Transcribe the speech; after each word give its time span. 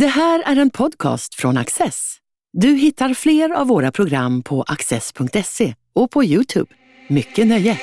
Det 0.00 0.06
här 0.06 0.42
är 0.46 0.56
en 0.56 0.70
podcast 0.70 1.34
från 1.34 1.56
Access. 1.56 2.16
Du 2.52 2.68
hittar 2.68 3.14
fler 3.14 3.50
av 3.50 3.66
våra 3.66 3.92
program 3.92 4.42
på 4.42 4.62
access.se 4.62 5.74
och 5.94 6.10
på 6.10 6.24
Youtube. 6.24 6.70
Mycket 7.08 7.46
nöje! 7.46 7.78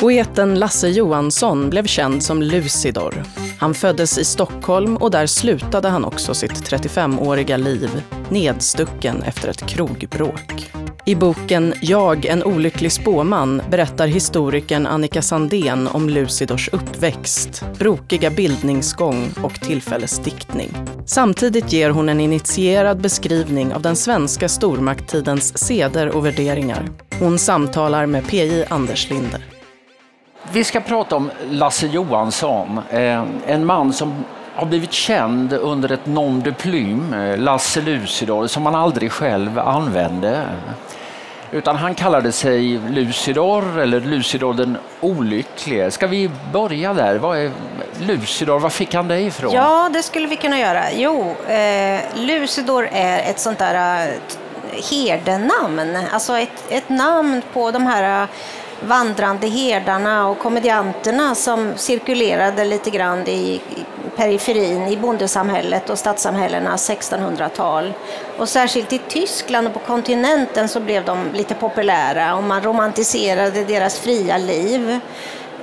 Poeten 0.00 0.58
Lasse 0.58 0.88
Johansson 0.88 1.70
blev 1.70 1.86
känd 1.86 2.22
som 2.22 2.42
Lucidor. 2.42 3.22
Han 3.58 3.74
föddes 3.74 4.18
i 4.18 4.24
Stockholm 4.24 4.96
och 4.96 5.10
där 5.10 5.26
slutade 5.26 5.88
han 5.88 6.04
också 6.04 6.34
sitt 6.34 6.70
35-åriga 6.70 7.56
liv, 7.56 8.02
nedstucken 8.28 9.22
efter 9.22 9.48
ett 9.48 9.66
krogbråk. 9.66 10.70
I 11.04 11.14
boken 11.14 11.74
Jag, 11.80 12.24
en 12.24 12.44
olycklig 12.44 12.92
spåman 12.92 13.62
berättar 13.70 14.06
historikern 14.06 14.86
Annika 14.86 15.22
Sandén 15.22 15.88
om 15.88 16.08
Lucidors 16.08 16.68
uppväxt, 16.68 17.64
brokiga 17.78 18.30
bildningsgång 18.30 19.30
och 19.42 19.54
tillfällesdiktning. 19.54 20.70
Samtidigt 21.06 21.72
ger 21.72 21.90
hon 21.90 22.08
en 22.08 22.20
initierad 22.20 23.00
beskrivning 23.00 23.74
av 23.74 23.82
den 23.82 23.96
svenska 23.96 24.48
stormakttidens 24.48 25.58
seder 25.58 26.08
och 26.16 26.26
värderingar. 26.26 26.88
Hon 27.18 27.38
samtalar 27.38 28.06
med 28.06 28.26
PJ 28.26 28.64
Anders 28.68 29.10
Linder. 29.10 29.44
Vi 30.52 30.64
ska 30.64 30.80
prata 30.80 31.16
om 31.16 31.30
Lasse 31.50 31.86
Johansson, 31.86 32.80
eh, 32.90 33.24
en 33.46 33.66
man 33.66 33.92
som 33.92 34.24
har 34.60 34.66
blivit 34.66 34.92
känd 34.92 35.52
under 35.52 35.92
ett 35.92 36.06
nom 36.06 36.42
de 36.42 36.52
plume, 36.52 37.32
eh, 37.32 37.38
Lasse 37.38 37.80
Lucidor, 37.80 38.46
som 38.46 38.66
han 38.66 38.74
aldrig 38.74 39.12
själv 39.12 39.58
använde. 39.58 40.44
Utan 41.52 41.76
han 41.76 41.94
kallade 41.94 42.32
sig 42.32 42.80
Lucidor 42.88 43.78
eller 43.78 44.00
Lucidor 44.00 44.54
den 44.54 44.78
olycklige. 45.00 45.90
Ska 45.90 46.06
vi 46.06 46.30
börja 46.52 46.94
där? 46.94 47.16
Vad 47.16 47.38
är 47.38 47.50
Lucidor? 48.00 48.58
Var 48.58 48.70
fick 48.70 48.94
han 48.94 49.08
det 49.08 49.20
ifrån? 49.20 49.52
Ja, 49.54 49.90
det 49.92 50.02
skulle 50.02 50.26
vi 50.26 50.36
kunna 50.36 50.58
göra. 50.58 50.92
Jo, 50.92 51.34
eh, 51.48 52.00
Lucidor 52.14 52.88
är 52.92 53.30
ett 53.30 53.40
sånt 53.40 53.58
där 53.58 54.06
eh, 54.06 54.14
herdenamn. 54.90 55.98
Alltså 56.12 56.38
ett, 56.38 56.64
ett 56.68 56.88
namn 56.88 57.42
på 57.52 57.70
de 57.70 57.86
här 57.86 58.22
eh, 58.22 58.28
vandrande 58.80 59.48
herdarna 59.48 60.28
och 60.28 60.38
komedianterna 60.38 61.34
som 61.34 61.72
cirkulerade 61.76 62.64
lite 62.64 62.90
grann 62.90 63.26
i 63.26 63.60
periferin 64.20 64.86
i 64.88 64.96
bondesamhället 64.96 65.90
och 65.90 65.98
stadssamhällena 65.98 66.76
1600-tal. 66.76 67.92
Och 68.38 68.48
särskilt 68.48 68.92
i 68.92 69.00
Tyskland 69.08 69.66
och 69.66 69.72
på 69.72 69.78
kontinenten 69.78 70.68
så 70.68 70.80
blev 70.80 71.04
de 71.04 71.32
lite 71.34 71.54
populära 71.54 72.36
och 72.36 72.42
man 72.42 72.62
romantiserade 72.62 73.64
deras 73.64 73.98
fria 73.98 74.38
liv. 74.38 75.00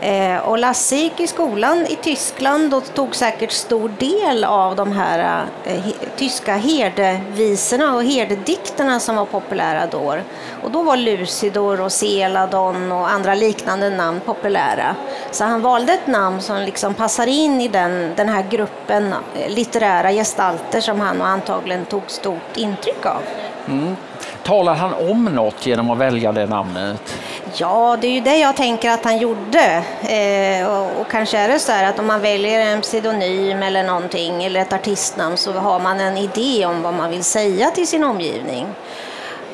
Eh, 0.01 0.37
och 0.37 0.57
Lasse 0.57 0.95
gick 0.95 1.19
i 1.19 1.27
skolan 1.27 1.85
i 1.89 1.95
Tyskland 1.95 2.73
och 2.73 2.93
tog 2.93 3.15
säkert 3.15 3.51
stor 3.51 3.91
del 3.99 4.43
av 4.43 4.75
de 4.75 4.91
här 4.91 5.45
eh, 5.65 5.85
tyska 6.15 6.55
herdevisorna 6.55 7.95
och 7.95 8.03
herdedikterna 8.03 8.99
som 8.99 9.15
var 9.15 9.25
populära 9.25 9.87
då. 9.91 10.15
Och 10.63 10.71
då 10.71 10.83
var 10.83 10.97
Lucidor 10.97 11.81
och 11.81 11.91
Celadon 11.91 12.91
och 12.91 13.09
andra 13.09 13.33
liknande 13.33 13.89
namn 13.89 14.19
populära. 14.25 14.95
Så 15.31 15.43
han 15.43 15.61
valde 15.61 15.93
ett 15.93 16.07
namn 16.07 16.41
som 16.41 16.57
liksom 16.57 16.93
passar 16.93 17.27
in 17.27 17.61
i 17.61 17.67
den, 17.67 18.13
den 18.15 18.29
här 18.29 18.45
gruppen 18.49 19.13
eh, 19.13 19.49
litterära 19.49 20.11
gestalter 20.11 20.81
som 20.81 20.99
han 20.99 21.21
antagligen 21.21 21.85
tog 21.85 22.03
stort 22.07 22.57
intryck 22.57 23.05
av. 23.05 23.21
Mm. 23.67 23.95
Talar 24.43 24.75
han 24.75 24.93
om 24.93 25.25
något 25.25 25.65
genom 25.65 25.89
att 25.89 25.97
välja 25.97 26.31
det 26.31 26.45
namnet? 26.45 27.16
Ja, 27.55 27.97
det 28.01 28.07
är 28.07 28.11
ju 28.11 28.21
det 28.21 28.37
jag 28.37 28.55
tänker 28.55 28.91
att 28.91 29.03
han 29.03 29.17
gjorde. 29.17 29.83
Eh, 30.01 30.67
och, 30.67 31.01
och, 31.01 31.07
kanske 31.09 31.37
är 31.37 31.47
det 31.47 31.59
så 31.59 31.71
här 31.71 31.89
att 31.89 31.99
om 31.99 32.07
man 32.07 32.21
väljer 32.21 32.59
en 32.59 32.81
pseudonym 32.81 33.63
eller 33.63 33.83
någonting, 33.83 34.43
eller 34.43 34.59
ett 34.59 34.73
artistnamn, 34.73 35.37
så 35.37 35.51
har 35.51 35.79
man 35.79 35.99
en 35.99 36.17
idé 36.17 36.65
om 36.65 36.81
vad 36.81 36.93
man 36.93 37.09
vill 37.09 37.23
säga 37.23 37.71
till 37.71 37.87
sin 37.87 38.03
omgivning. 38.03 38.67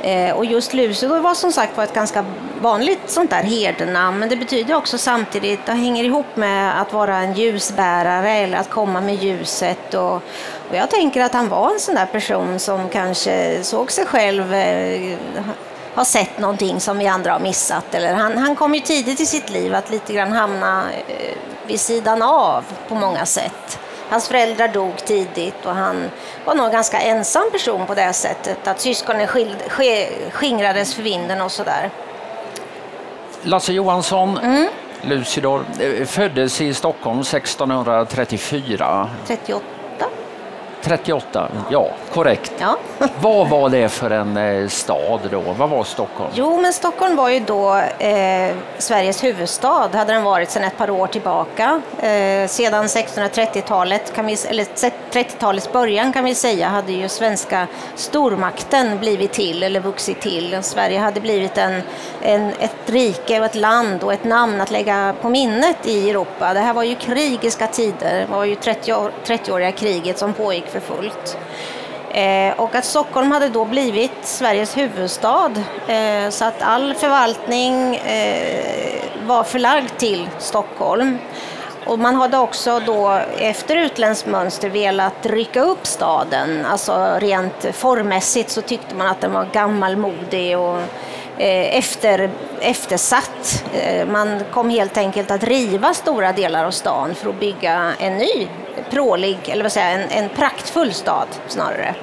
Eh, 0.01 0.35
och 0.35 0.45
just 0.45 0.73
Lucidor 0.73 1.19
var 1.19 1.33
som 1.33 1.51
sagt 1.51 1.77
var 1.77 1.83
ett 1.83 1.93
ganska 1.93 2.25
vanligt 2.61 3.09
sånt 3.09 3.29
där 3.29 3.43
herdenamn, 3.43 4.19
men 4.19 4.29
det 4.29 4.35
betyder 4.35 4.75
också 4.75 4.97
samtidigt, 4.97 5.65
det 5.65 5.71
hänger 5.71 6.03
ihop 6.03 6.35
med 6.35 6.81
att 6.81 6.93
vara 6.93 7.17
en 7.17 7.33
ljusbärare 7.33 8.31
eller 8.31 8.57
att 8.57 8.69
komma 8.69 9.01
med 9.01 9.15
ljuset. 9.15 9.93
Och, 9.93 10.15
och 10.69 10.75
jag 10.75 10.89
tänker 10.89 11.21
att 11.23 11.33
han 11.33 11.49
var 11.49 11.73
en 11.73 11.79
sån 11.79 11.95
där 11.95 12.05
person 12.05 12.59
som 12.59 12.89
kanske 12.89 13.63
såg 13.63 13.91
sig 13.91 14.05
själv 14.05 14.53
eh, 14.53 15.17
har 15.95 16.05
sett 16.05 16.39
någonting 16.39 16.79
som 16.79 16.97
vi 16.97 17.07
andra 17.07 17.31
har 17.31 17.39
missat. 17.39 17.95
Eller 17.95 18.13
han, 18.13 18.37
han 18.37 18.55
kom 18.55 18.75
ju 18.75 18.79
tidigt 18.79 19.19
i 19.19 19.25
sitt 19.25 19.49
liv 19.49 19.75
att 19.75 19.89
lite 19.91 20.13
grann 20.13 20.31
hamna 20.31 20.83
eh, 21.07 21.37
vid 21.67 21.79
sidan 21.79 22.21
av 22.21 22.63
på 22.87 22.95
många 22.95 23.25
sätt. 23.25 23.79
Hans 24.09 24.27
föräldrar 24.27 24.67
dog 24.67 24.97
tidigt 25.05 25.65
och 25.65 25.75
han 25.75 26.09
var 26.45 26.55
nog 26.55 26.65
en 26.65 26.71
ganska 26.71 26.99
ensam 26.99 27.51
person 27.51 27.85
på 27.85 27.95
det 27.95 28.13
sättet. 28.13 28.67
Att 28.67 28.79
syskonen 28.79 29.27
skingrades 30.31 30.93
för 30.93 31.03
vinden 31.03 31.41
och 31.41 31.51
sådär. 31.51 31.89
Lasse 33.41 33.73
Johansson, 33.73 34.37
mm. 34.37 34.67
Lucidor, 35.01 35.65
eh, 35.79 36.05
föddes 36.05 36.61
i 36.61 36.73
Stockholm 36.73 37.19
1634. 37.19 39.09
38. 39.27 39.65
38, 40.83 41.51
ja 41.69 41.89
korrekt. 42.13 42.53
Ja. 42.59 42.77
Vad 43.21 43.49
var 43.49 43.69
det 43.69 43.89
för 43.89 44.11
en 44.11 44.37
eh, 44.37 44.67
stad 44.67 45.19
då? 45.31 45.41
Vad 45.57 45.69
var 45.69 45.83
Stockholm? 45.83 46.31
Jo, 46.33 46.61
men 46.61 46.73
Stockholm 46.73 47.15
var 47.15 47.29
ju 47.29 47.39
då 47.39 47.75
eh, 47.99 48.55
Sveriges 48.77 49.23
huvudstad, 49.23 49.89
hade 49.93 50.13
den 50.13 50.23
varit 50.23 50.49
sedan 50.49 50.63
ett 50.63 50.77
par 50.77 50.89
år 50.89 51.07
tillbaka. 51.07 51.81
Eh, 51.99 52.47
sedan 52.47 52.85
1630-talet, 52.85 54.17
eller 54.17 54.63
30-talets 54.63 55.71
början 55.71 56.13
kan 56.13 56.25
vi 56.25 56.35
säga, 56.35 56.67
hade 56.67 56.91
ju 56.91 57.09
svenska 57.09 57.67
stormakten 57.95 58.99
blivit 58.99 59.33
till 59.33 59.63
eller 59.63 59.79
vuxit 59.79 60.21
till. 60.21 60.57
Sverige 60.61 60.99
hade 60.99 61.21
blivit 61.21 61.57
en, 61.57 61.81
en, 62.21 62.49
ett 62.59 62.89
rike 62.89 63.39
och 63.39 63.45
ett 63.45 63.55
land 63.55 64.03
och 64.03 64.13
ett 64.13 64.23
namn 64.23 64.61
att 64.61 64.71
lägga 64.71 65.15
på 65.21 65.29
minnet 65.29 65.77
i 65.87 66.09
Europa. 66.09 66.53
Det 66.53 66.59
här 66.59 66.73
var 66.73 66.83
ju 66.83 66.95
krigiska 66.95 67.67
tider, 67.67 68.19
det 68.19 68.27
var 68.31 68.45
ju 68.45 68.55
30-åriga 68.55 69.71
kriget 69.71 70.17
som 70.17 70.33
pågick 70.33 70.72
för 70.73 70.79
fullt. 70.79 71.37
Eh, 72.13 72.59
och 72.59 72.75
att 72.75 72.85
Stockholm 72.85 73.31
hade 73.31 73.49
då 73.49 73.65
blivit 73.65 74.11
Sveriges 74.21 74.77
huvudstad 74.77 75.51
eh, 75.87 76.29
så 76.29 76.45
att 76.45 76.61
all 76.61 76.93
förvaltning 76.93 77.95
eh, 77.95 79.01
var 79.25 79.43
förlagd 79.43 79.97
till 79.97 80.29
Stockholm. 80.39 81.17
Och 81.85 81.99
man 81.99 82.15
hade 82.15 82.37
också 82.37 82.79
då 82.79 83.19
efter 83.37 83.75
utländskt 83.75 84.27
mönster 84.27 84.69
velat 84.69 85.25
rycka 85.25 85.61
upp 85.61 85.87
staden. 85.87 86.65
Alltså 86.65 87.17
rent 87.19 87.65
formmässigt 87.73 88.49
så 88.49 88.61
tyckte 88.61 88.95
man 88.95 89.07
att 89.07 89.21
den 89.21 89.33
var 89.33 89.47
gammalmodig 89.53 90.57
och 90.57 90.79
Eh, 91.37 91.77
efter, 91.77 92.29
eftersatt. 92.61 93.65
Eh, 93.73 94.07
man 94.07 94.43
kom 94.51 94.69
helt 94.69 94.97
enkelt 94.97 95.31
att 95.31 95.43
riva 95.43 95.93
stora 95.93 96.31
delar 96.31 96.65
av 96.65 96.71
stan 96.71 97.15
för 97.15 97.29
att 97.29 97.39
bygga 97.39 97.93
en 97.99 98.17
ny 98.17 98.47
prålig, 98.89 99.37
eller 99.45 99.63
vad 99.63 99.71
säger 99.71 99.99
en, 99.99 100.23
en 100.23 100.29
praktfull 100.29 100.93
stad 100.93 101.27
snarare. 101.47 101.95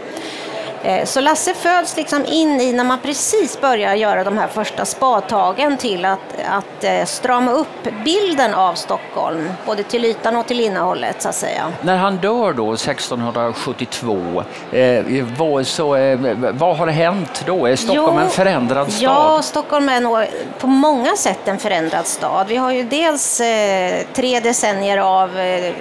Eh, 0.82 1.04
så 1.04 1.20
Lasse 1.20 1.54
föds 1.54 1.96
liksom 1.96 2.24
in 2.26 2.60
i 2.60 2.72
när 2.72 2.84
man 2.84 2.98
precis 2.98 3.60
börjar 3.60 3.94
göra 3.94 4.24
de 4.24 4.38
här 4.38 4.48
första 4.48 4.84
spadtagen 4.84 5.76
till 5.76 6.04
att, 6.04 6.18
att 6.50 6.84
eh, 6.84 7.04
strama 7.04 7.52
upp 7.52 7.88
bilden 8.04 8.54
av 8.54 8.74
Stockholm, 8.74 9.50
både 9.66 9.82
till 9.82 10.04
ytan 10.04 10.36
och 10.36 10.46
till 10.46 10.60
innehållet 10.60 11.22
så 11.22 11.28
att 11.28 11.34
säga. 11.34 11.72
När 11.82 11.96
han 11.96 12.16
dör 12.16 12.52
då 12.52 12.72
1672, 12.72 14.44
eh, 14.72 15.04
vad, 15.38 15.66
så, 15.66 15.96
eh, 15.96 16.18
vad 16.52 16.76
har 16.76 16.86
hänt 16.86 17.44
då? 17.46 17.66
Är 17.66 17.76
Stockholm 17.76 18.16
jo, 18.16 18.24
en 18.24 18.30
förändrad 18.30 18.92
stad? 18.92 19.02
Ja, 19.02 19.42
Stockholm 19.42 19.88
är 19.88 20.00
nog 20.00 20.26
på 20.58 20.66
många 20.66 21.16
sätt 21.16 21.48
en 21.48 21.58
förändrad 21.58 22.06
stad. 22.06 22.46
Vi 22.48 22.56
har 22.56 22.72
ju 22.72 22.82
dels 22.82 23.40
eh, 23.40 24.02
tre 24.12 24.40
decennier 24.40 24.98
av 24.98 25.38
eh, 25.38 25.74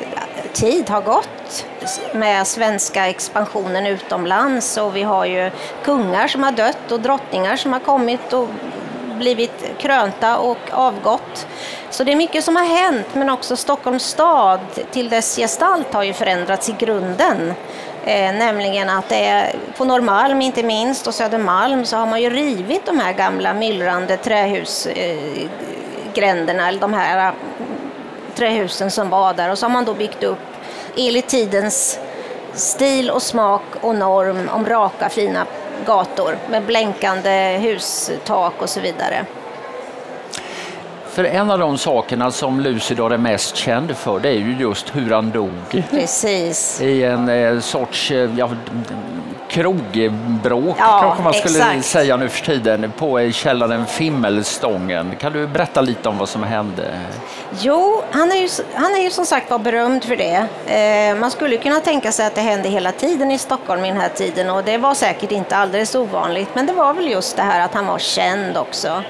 tid 0.54 0.90
har 0.90 1.01
gått 1.01 1.66
med 2.13 2.48
svenska 2.48 3.07
expansionen 3.07 3.88
utomlands 3.88 4.78
och 4.78 4.96
vi 4.96 5.04
har 5.04 5.25
ju 5.25 5.51
kungar 5.84 6.28
som 6.28 6.44
har 6.44 6.51
dött 6.51 6.92
och 6.92 7.00
drottningar 7.00 7.56
som 7.56 7.74
har 7.74 7.80
kommit 7.80 8.34
och 8.34 8.48
blivit 9.19 9.66
krönta 9.78 10.38
och 10.38 10.57
avgått. 10.72 11.48
Så 11.90 12.04
det 12.04 12.12
är 12.12 12.16
mycket 12.16 12.44
som 12.44 12.56
har 12.56 12.66
hänt, 12.66 13.07
men 13.13 13.30
också 13.30 13.56
Stockholms 13.56 14.04
stad 14.04 14.60
till 14.92 15.10
dess 15.10 15.36
gestalt 15.36 15.94
har 15.94 16.04
ju 16.04 16.13
förändrats 16.13 16.69
i 16.69 16.75
grunden. 16.80 17.54
Eh, 18.06 18.34
nämligen 18.34 18.90
att 18.90 19.10
det 19.10 19.25
är, 19.25 19.56
på 19.78 19.86
Norrmalm 19.86 20.42
inte 20.42 20.63
minst 20.63 21.07
och 21.07 21.13
Södermalm 21.13 21.86
så 21.86 21.98
har 21.98 22.06
man 22.06 22.22
ju 22.22 22.30
rivit 22.30 22.86
de 22.86 23.00
här 23.00 23.13
gamla 23.13 23.54
myllrande 23.54 24.18
trähusgränderna, 24.18 26.63
eh, 26.63 26.68
eller 26.68 26.80
de 26.80 26.94
här 26.94 27.34
trähusen 28.39 28.91
som 28.91 29.09
var 29.09 29.33
där 29.33 29.51
och 29.51 29.57
så 29.57 29.65
har 29.65 29.71
man 29.71 29.86
då 29.86 29.94
byggt 29.94 30.24
upp 30.24 30.39
enligt 30.97 31.27
tidens 31.27 32.00
stil 32.53 33.12
och 33.12 33.21
smak 33.21 33.62
och 33.81 33.95
norm 33.95 34.50
om 34.50 34.65
raka 34.65 35.09
fina 35.09 35.45
gator 35.86 36.38
med 36.50 36.63
blänkande 36.63 37.57
hustak 37.57 38.53
och 38.62 38.69
så 38.69 38.80
vidare. 38.80 39.25
För 41.09 41.24
en 41.24 41.51
av 41.51 41.59
de 41.59 41.77
sakerna 41.77 42.31
som 42.31 42.59
Lucidor 42.59 43.13
är 43.13 43.18
mest 43.18 43.56
känd 43.56 43.97
för 43.97 44.19
det 44.19 44.30
är 44.30 44.39
ju 44.39 44.56
just 44.59 44.95
hur 44.95 45.12
han 45.12 45.31
dog. 45.31 45.83
Precis. 45.89 46.81
I 46.81 47.03
en 47.03 47.30
eh, 47.30 47.59
sorts 47.59 48.12
eh, 48.12 48.30
ja, 48.38 48.50
krogbråk 49.50 50.75
Ja, 50.80 51.00
kanske 51.01 51.24
man 51.24 51.34
skulle 51.34 51.57
exakt. 51.60 51.86
säga 51.86 52.18
nu 52.18 52.30
för 52.30 52.46
tiden 52.46 52.92
på 52.98 53.31
källaren 53.31 53.86
Fimmelstången. 53.86 55.16
Kan 55.19 55.34
du 55.34 55.48
berätta 55.48 55.81
lite 55.81 56.10
om 56.10 56.18
vad 56.18 56.30
som 56.30 56.44
hände? 56.44 56.84
Jo, 57.60 58.01
han 58.12 58.31
är 58.31 58.36
ju, 58.36 58.50
han 58.74 58.96
är 58.96 59.00
ju 59.00 59.10
som 59.10 59.25
sagt 59.25 59.50
var 59.50 59.60
berömd 59.60 60.04
för 60.04 60.16
det. 60.16 60.46
Eh, 60.75 61.16
man 61.19 61.31
skulle 61.31 61.57
kunna 61.57 61.80
tänka 61.80 62.12
sig 62.12 62.25
att 62.25 62.36
det 62.36 62.42
hände 62.42 62.69
hela 62.69 62.92
tiden 62.92 63.31
i 63.31 63.38
Stockholm 63.38 63.86
i 63.86 63.88
den 63.88 63.98
här 64.01 64.10
tiden 64.10 64.50
och 64.50 64.63
det 64.63 64.78
var 64.78 64.94
säkert 64.94 65.31
inte 65.31 65.57
alldeles 65.57 65.96
ovanligt. 65.96 66.50
Men 66.54 66.66
det 66.66 66.74
var 66.74 66.94
väl 66.94 67.07
just 67.12 67.36
det 67.36 67.42
här 67.44 67.66
att 67.66 67.74
han 67.74 67.86
var 67.86 68.00
känd 68.00 68.57
också. 68.57 69.04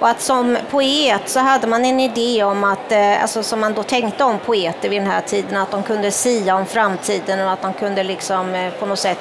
Och 0.00 0.08
att 0.08 0.20
som 0.20 0.58
poet 0.70 1.22
så 1.26 1.40
hade 1.40 1.66
man 1.66 1.84
en 1.84 2.00
idé 2.00 2.44
om 2.44 2.64
att, 2.64 2.92
eh, 2.92 3.22
alltså 3.22 3.42
som 3.42 3.60
man 3.60 3.74
då 3.74 3.82
tänkte 3.82 4.24
om 4.24 4.38
poeter 4.38 4.88
vid 4.88 5.00
den 5.02 5.10
här 5.10 5.20
tiden, 5.20 5.56
att 5.56 5.70
de 5.70 5.82
kunde 5.82 6.10
sia 6.10 6.56
om 6.56 6.66
framtiden 6.66 7.40
och 7.46 7.52
att 7.52 7.62
de 7.62 7.72
kunde 7.72 8.02
liksom 8.02 8.54
eh, 8.54 8.72
på 8.72 8.86
något 8.86 8.98
sätt 8.98 9.18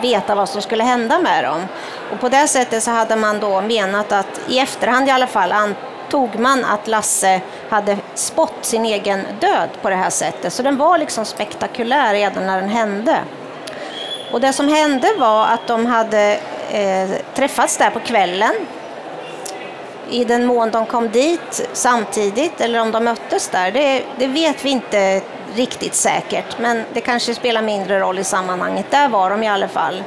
veta 0.00 0.34
vad 0.34 0.48
som 0.48 0.62
skulle 0.62 0.84
hända 0.84 1.18
med 1.18 1.44
dem. 1.44 1.66
Och 2.12 2.20
på 2.20 2.28
det 2.28 2.48
sättet 2.48 2.82
så 2.82 2.90
hade 2.90 3.16
man 3.16 3.40
då 3.40 3.60
menat 3.60 4.12
att, 4.12 4.40
i 4.48 4.58
efterhand 4.58 5.08
i 5.08 5.10
alla 5.10 5.26
fall, 5.26 5.52
antog 5.52 6.38
man 6.38 6.64
att 6.64 6.88
Lasse 6.88 7.40
hade 7.68 7.98
spått 8.14 8.64
sin 8.64 8.84
egen 8.84 9.26
död 9.40 9.68
på 9.82 9.90
det 9.90 9.96
här 9.96 10.10
sättet. 10.10 10.52
Så 10.52 10.62
den 10.62 10.76
var 10.76 10.98
liksom 10.98 11.24
spektakulär 11.24 12.12
redan 12.12 12.46
när 12.46 12.60
den 12.60 12.70
hände. 12.70 13.18
Och 14.32 14.40
det 14.40 14.52
som 14.52 14.68
hände 14.68 15.08
var 15.18 15.46
att 15.46 15.66
de 15.66 15.86
hade 15.86 16.38
eh, 16.70 17.10
träffats 17.34 17.76
där 17.76 17.90
på 17.90 18.00
kvällen. 18.00 18.54
I 20.10 20.24
den 20.24 20.46
mån 20.46 20.70
de 20.70 20.86
kom 20.86 21.08
dit 21.08 21.68
samtidigt 21.72 22.60
eller 22.60 22.80
om 22.80 22.90
de 22.90 23.04
möttes 23.04 23.48
där, 23.48 23.70
det, 23.70 24.04
det 24.18 24.26
vet 24.26 24.64
vi 24.64 24.70
inte 24.70 25.22
riktigt 25.54 25.94
säkert. 25.94 26.58
Men 26.58 26.84
det 26.92 27.00
kanske 27.00 27.34
spelar 27.34 27.62
mindre 27.62 28.00
roll 28.00 28.18
i 28.18 28.24
sammanhanget. 28.24 28.90
Där 28.90 29.08
var 29.08 29.30
de 29.30 29.42
i 29.42 29.48
alla 29.48 29.68
fall. 29.68 30.02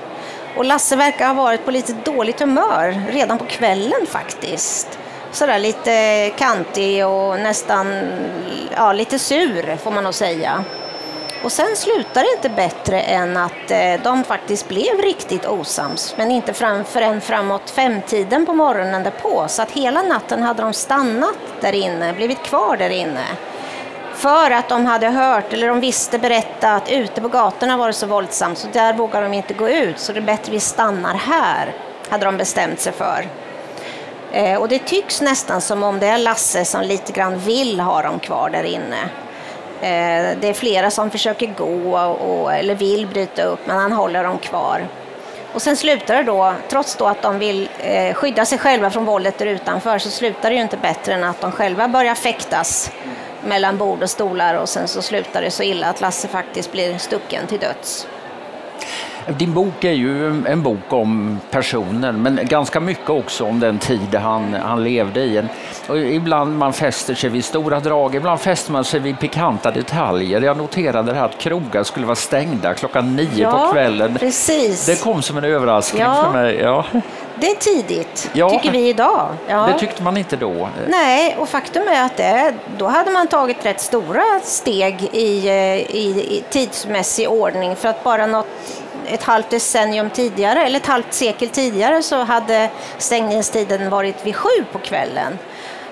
Och 0.58 0.66
Lasse 0.66 0.96
verkar 0.96 1.28
ha 1.28 1.34
varit 1.34 1.66
på 1.66 1.72
lite 1.72 1.94
dåligt 1.94 2.40
humör 2.40 3.02
redan 3.12 3.38
på 3.38 3.46
kvällen 3.46 4.08
faktiskt. 4.08 5.00
Sådär 5.32 5.60
lite 5.60 6.30
kantig 6.38 7.06
och 7.08 7.40
nästan 7.40 8.12
ja, 8.76 8.94
lite 8.94 9.20
sur 9.20 9.78
får 9.78 9.92
man 9.92 10.04
nog 10.04 10.14
säga. 10.14 10.64
Och 11.44 11.52
sen 11.52 11.76
slutar 11.76 12.24
det 12.24 12.32
inte 12.36 12.50
bättre 12.50 13.02
än 13.02 13.38
att 13.38 13.72
eh, 13.72 14.04
de 14.04 14.24
faktiskt 14.24 14.68
blev 14.68 14.98
riktigt 15.02 15.46
osams, 15.46 16.16
men 16.18 16.32
inte 16.32 16.54
fram, 16.54 16.86
förrän 16.86 17.22
framåt 17.22 17.70
femtiden 17.70 18.46
på 18.46 18.54
morgonen 18.54 19.04
därpå. 19.04 19.46
Så 19.48 19.62
att 19.62 19.72
hela 19.72 20.02
natten 20.02 20.44
hade 20.44 20.62
de 20.62 20.74
stannat 20.74 21.38
där 21.62 21.74
inne, 21.74 22.14
blivit 22.14 22.44
kvar 22.44 22.78
där 22.78 22.90
inne. 22.90 23.26
För 24.22 24.52
att 24.52 24.70
de 24.70 24.86
hade 24.86 25.08
hört, 25.10 25.54
eller 25.54 25.68
de 25.68 25.80
visste 25.80 26.20
berätta 26.20 26.72
att 26.72 26.92
ute 26.92 27.22
på 27.22 27.28
gatorna 27.28 27.78
var 27.78 27.88
det 27.88 27.94
så 27.94 28.06
våldsamt, 28.08 28.58
så 28.58 28.68
där 28.74 28.94
vågar 28.94 29.22
de 29.22 29.34
inte 29.34 29.54
gå 29.54 29.70
ut, 29.70 30.00
så 30.00 30.14
det 30.14 30.20
är 30.20 30.22
bättre 30.22 30.52
vi 30.52 30.60
stannar 30.60 31.14
här, 31.14 31.74
hade 32.10 32.26
de 32.26 32.38
bestämt 32.38 32.80
sig 32.80 32.94
för. 32.94 33.26
Eh, 34.32 34.60
och 34.62 34.68
det 34.68 34.80
tycks 34.80 35.22
nästan 35.22 35.62
som 35.62 35.84
om 35.84 36.00
det 36.00 36.08
är 36.08 36.18
Lasse 36.18 36.66
som 36.66 36.82
lite 36.82 37.12
grann 37.12 37.40
vill 37.40 37.80
ha 37.80 38.02
dem 38.02 38.20
kvar 38.20 38.50
där 38.50 38.64
inne. 38.64 39.00
Eh, 39.82 40.38
Det 40.40 40.48
är 40.48 40.54
flera 40.54 40.92
som 40.92 41.10
försöker 41.10 41.48
gå 41.58 42.00
och, 42.00 42.54
eller 42.54 42.76
vill 42.76 43.08
bryta 43.08 43.44
upp, 43.44 43.60
men 43.66 43.78
han 43.78 43.92
håller 43.92 44.24
dem 44.24 44.38
kvar. 44.38 44.88
Och 45.54 45.62
sen 45.62 45.78
slutar 45.78 46.16
det 46.16 46.24
då, 46.24 46.54
trots 46.70 46.96
då 46.96 47.06
att 47.08 47.22
de 47.22 47.40
vill 47.40 47.70
eh, 47.80 48.14
skydda 48.14 48.46
sig 48.46 48.58
själva 48.58 48.90
från 48.90 49.06
våldet 49.06 49.38
där 49.38 49.46
utanför, 49.46 50.00
så 50.00 50.10
slutar 50.10 50.50
det 50.50 50.56
ju 50.56 50.62
inte 50.62 50.78
bättre 50.78 51.14
än 51.14 51.24
att 51.24 51.42
de 51.42 51.52
själva 51.52 51.88
börjar 51.88 52.16
fäktas 52.16 52.92
mellan 53.46 53.78
bord 53.78 54.04
och 54.04 54.10
stolar 54.10 54.56
och 54.56 54.70
sen 54.70 54.88
så 54.88 55.02
slutar 55.02 55.42
det 55.42 55.52
så 55.52 55.64
illa 55.64 55.88
att 55.88 56.02
Lasse 56.02 56.28
faktiskt 56.28 56.72
blir 56.72 56.98
stucken 56.98 57.48
till 57.48 57.60
döds. 57.60 58.08
Din 59.28 59.54
bok 59.54 59.84
är 59.84 59.92
ju 59.92 60.28
en 60.48 60.64
bok 60.64 60.94
om 60.94 61.40
personen 61.52 62.22
men 62.22 62.40
ganska 62.44 62.80
mycket 62.80 63.10
också 63.10 63.46
om 63.46 63.60
den 63.60 63.80
tid 63.80 64.16
han, 64.16 64.54
han 64.54 64.84
levde 64.84 65.20
i. 65.20 65.44
Och 65.88 65.98
ibland 66.00 66.58
man 66.58 66.74
fäster 66.74 67.14
sig 67.16 67.30
vid 67.30 67.46
stora 67.46 67.80
drag, 67.80 68.16
ibland 68.16 68.40
fäster 68.42 68.72
man 68.72 68.84
sig 68.84 69.00
vid 69.00 69.20
pikanta 69.20 69.72
detaljer. 69.72 70.42
Jag 70.42 70.58
noterade 70.58 71.14
här 71.14 71.26
att 71.26 71.38
krogar 71.38 71.84
skulle 71.84 72.06
vara 72.06 72.16
stängda 72.16 72.74
klockan 72.74 73.16
nio 73.16 73.46
på 73.52 73.70
kvällen. 73.74 74.18
precis. 74.20 74.86
Det 74.86 75.04
kom 75.04 75.22
som 75.22 75.38
en 75.38 75.44
överraskning 75.44 76.02
Ja. 76.02 76.24
för 76.26 76.42
mig. 76.42 76.56
Ja. 76.60 76.86
Det 77.42 77.52
är 77.52 77.56
tidigt, 77.56 78.30
Ja. 78.34 78.50
tycker 78.50 78.72
vi 78.72 78.90
idag. 78.90 79.28
Ja. 79.48 79.68
Det 79.74 79.80
tyckte 79.80 80.04
man 80.04 80.18
inte 80.18 80.36
då. 80.36 80.70
Nej, 80.88 81.36
och 81.40 81.50
faktum 81.50 81.88
är 81.88 82.04
att 82.06 82.18
det, 82.18 82.54
då 82.78 82.88
hade 82.88 83.12
man 83.12 83.28
tagit 83.28 83.66
rätt 83.66 83.82
stora 83.82 84.24
steg 84.44 85.10
i, 85.12 85.48
eh, 85.48 85.76
i, 85.96 86.38
i 86.38 86.44
tidsmässig 86.50 87.30
ordning 87.30 87.76
för 87.76 87.90
att 87.90 88.04
bara 88.04 88.26
något, 88.26 88.48
ett 89.08 89.24
halvt 89.24 89.50
decennium 89.50 90.10
tidigare, 90.10 90.64
eller 90.66 90.80
ett 90.80 90.86
halvt 90.86 91.14
sekel 91.14 91.50
tidigare, 91.50 92.04
så 92.04 92.24
hade 92.24 92.70
stängningstiden 92.98 93.90
varit 93.90 94.26
vid 94.26 94.36
sju 94.36 94.64
på 94.72 94.80
kvällen. 94.80 95.40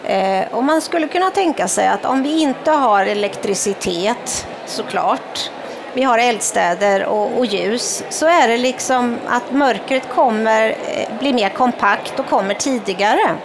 Eh, 0.05 0.43
och 0.51 0.63
man 0.63 0.81
skulle 0.81 1.07
kunna 1.07 1.29
tänka 1.31 1.67
sig 1.67 1.87
att 1.87 2.05
om 2.05 2.23
vi 2.23 2.41
inte 2.41 2.71
har 2.71 3.05
elektricitet, 3.05 4.47
såklart, 4.65 5.51
vi 5.93 6.03
har 6.03 6.17
eldstäder 6.17 7.05
och, 7.05 7.37
och 7.37 7.45
ljus, 7.45 8.03
så 8.09 8.25
är 8.25 8.47
det 8.47 8.57
liksom 8.57 9.17
att 9.27 9.51
mörkret 9.51 10.09
kommer, 10.09 10.69
eh, 10.69 11.19
blir 11.19 11.33
mer 11.33 11.49
kompakt 11.49 12.19
och 12.19 12.25
kommer 12.29 12.53
tidigare. 12.53 13.35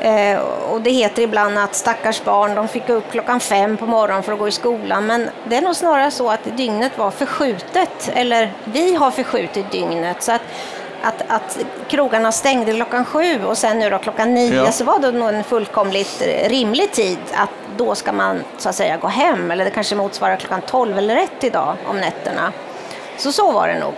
Eh, 0.00 0.38
och 0.72 0.80
det 0.80 0.90
heter 0.90 1.22
ibland 1.22 1.58
att 1.58 1.74
stackars 1.74 2.24
barn, 2.24 2.54
de 2.54 2.68
fick 2.68 2.88
upp 2.88 3.10
klockan 3.12 3.40
fem 3.40 3.76
på 3.76 3.86
morgonen 3.86 4.22
för 4.22 4.32
att 4.32 4.38
gå 4.38 4.48
i 4.48 4.52
skolan. 4.52 5.06
Men 5.06 5.30
det 5.48 5.56
är 5.56 5.62
nog 5.62 5.76
snarare 5.76 6.10
så 6.10 6.30
att 6.30 6.56
dygnet 6.56 6.98
var 6.98 7.10
förskjutet, 7.10 8.10
eller 8.14 8.52
vi 8.64 8.94
har 8.94 9.10
förskjutit 9.10 9.70
dygnet. 9.70 10.22
Så 10.22 10.32
att, 10.32 10.42
att, 11.02 11.22
att 11.28 11.58
krogarna 11.88 12.32
stängde 12.32 12.72
klockan 12.72 13.04
sju 13.04 13.44
och 13.44 13.58
sen 13.58 13.78
nu 13.78 13.90
då 13.90 13.98
klockan 13.98 14.34
nio 14.34 14.54
Ja. 14.64 14.72
så 14.72 14.84
var 14.84 14.98
det 14.98 15.12
nog 15.12 15.28
en 15.28 15.44
fullkomligt 15.44 16.22
rimlig 16.46 16.92
tid 16.92 17.18
att 17.34 17.50
då 17.76 17.94
ska 17.94 18.12
man 18.12 18.42
så 18.58 18.68
att 18.68 18.74
säga 18.74 18.96
gå 18.96 19.08
hem. 19.08 19.50
Eller 19.50 19.64
det 19.64 19.70
kanske 19.70 19.94
motsvarar 19.94 20.36
klockan 20.36 20.60
tolv 20.60 20.98
eller 20.98 21.16
ett 21.16 21.44
idag 21.44 21.76
om 21.86 21.96
nätterna. 21.96 22.52
Så 23.16 23.32
så 23.32 23.52
var 23.52 23.68
det 23.68 23.78
nog. 23.78 23.94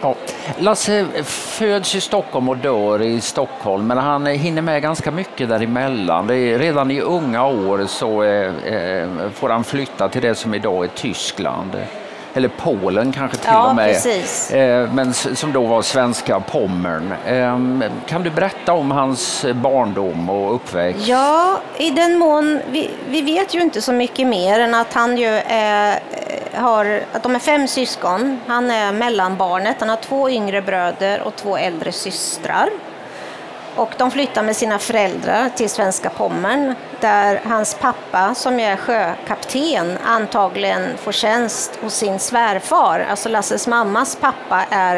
Ja. 0.00 0.14
Lasse 0.58 1.06
föds 1.24 1.94
i 1.94 2.00
Stockholm 2.00 2.48
och 2.48 2.56
dör 2.56 3.02
i 3.02 3.20
Stockholm, 3.20 3.86
men 3.86 3.98
han 3.98 4.26
hinner 4.26 4.62
med 4.62 4.82
ganska 4.82 5.10
mycket 5.10 5.48
däremellan. 5.48 6.26
Det 6.26 6.36
är, 6.36 6.58
redan 6.58 6.90
i 6.90 7.00
unga 7.00 7.46
år 7.46 7.86
så 7.86 8.22
eh, 8.22 8.74
eh 8.74 9.08
får 9.34 9.48
han 9.48 9.64
flytta 9.64 10.08
till 10.08 10.22
det 10.22 10.34
som 10.34 10.54
idag 10.54 10.84
är 10.84 10.88
Tyskland. 10.88 11.76
Eller 12.34 12.48
Polen 12.48 13.12
kanske 13.12 13.36
till 13.36 13.48
Ja, 13.52 13.68
och 13.68 13.74
med. 13.76 13.86
precis. 13.94 14.50
Eh, 14.50 14.92
men 14.92 15.14
som 15.14 15.52
då 15.52 15.66
var 15.66 15.82
svenska 15.82 16.40
Pommern. 16.40 17.12
Eh, 17.26 17.90
kan 18.06 18.22
du 18.22 18.30
berätta 18.30 18.72
om 18.72 18.90
hans 18.90 19.44
barndom 19.54 20.30
och 20.30 20.54
uppväxt? 20.54 21.06
Ja, 21.06 21.60
i 21.78 21.90
den 21.90 22.18
mån, 22.18 22.60
vi, 22.70 22.90
vi 23.08 23.22
vet 23.22 23.54
ju 23.54 23.60
inte 23.60 23.82
så 23.82 23.92
mycket 23.92 24.26
mer 24.26 24.60
än 24.60 24.74
att 24.74 24.92
han 24.94 25.18
ju 25.18 25.28
är, 25.46 25.90
eh, 26.10 26.60
har, 26.62 27.00
att 27.12 27.22
de 27.22 27.34
är 27.34 27.38
fem 27.38 27.68
syskon. 27.68 28.40
Han 28.46 28.70
är 28.70 28.92
mellanbarnet, 28.92 29.76
han 29.80 29.88
har 29.88 29.96
två 29.96 30.30
yngre 30.30 30.62
bröder 30.62 31.20
och 31.20 31.36
två 31.36 31.56
äldre 31.56 31.92
systrar. 31.92 32.68
Och 33.80 33.92
de 33.98 34.10
flyttar 34.10 34.42
med 34.42 34.56
sina 34.56 34.78
föräldrar 34.78 35.48
till 35.48 35.70
svenska 35.70 36.10
Pommern 36.10 36.74
där 37.00 37.40
hans 37.44 37.74
pappa, 37.74 38.34
som 38.34 38.60
är 38.60 38.76
sjökapten, 38.76 39.98
antagligen 40.04 40.96
får 40.96 41.12
tjänst 41.12 41.78
hos 41.82 41.94
sin 41.94 42.18
svärfar. 42.18 43.06
Alltså 43.10 43.28
Lasses 43.28 43.66
mammas 43.66 44.16
pappa 44.20 44.64
är, 44.70 44.96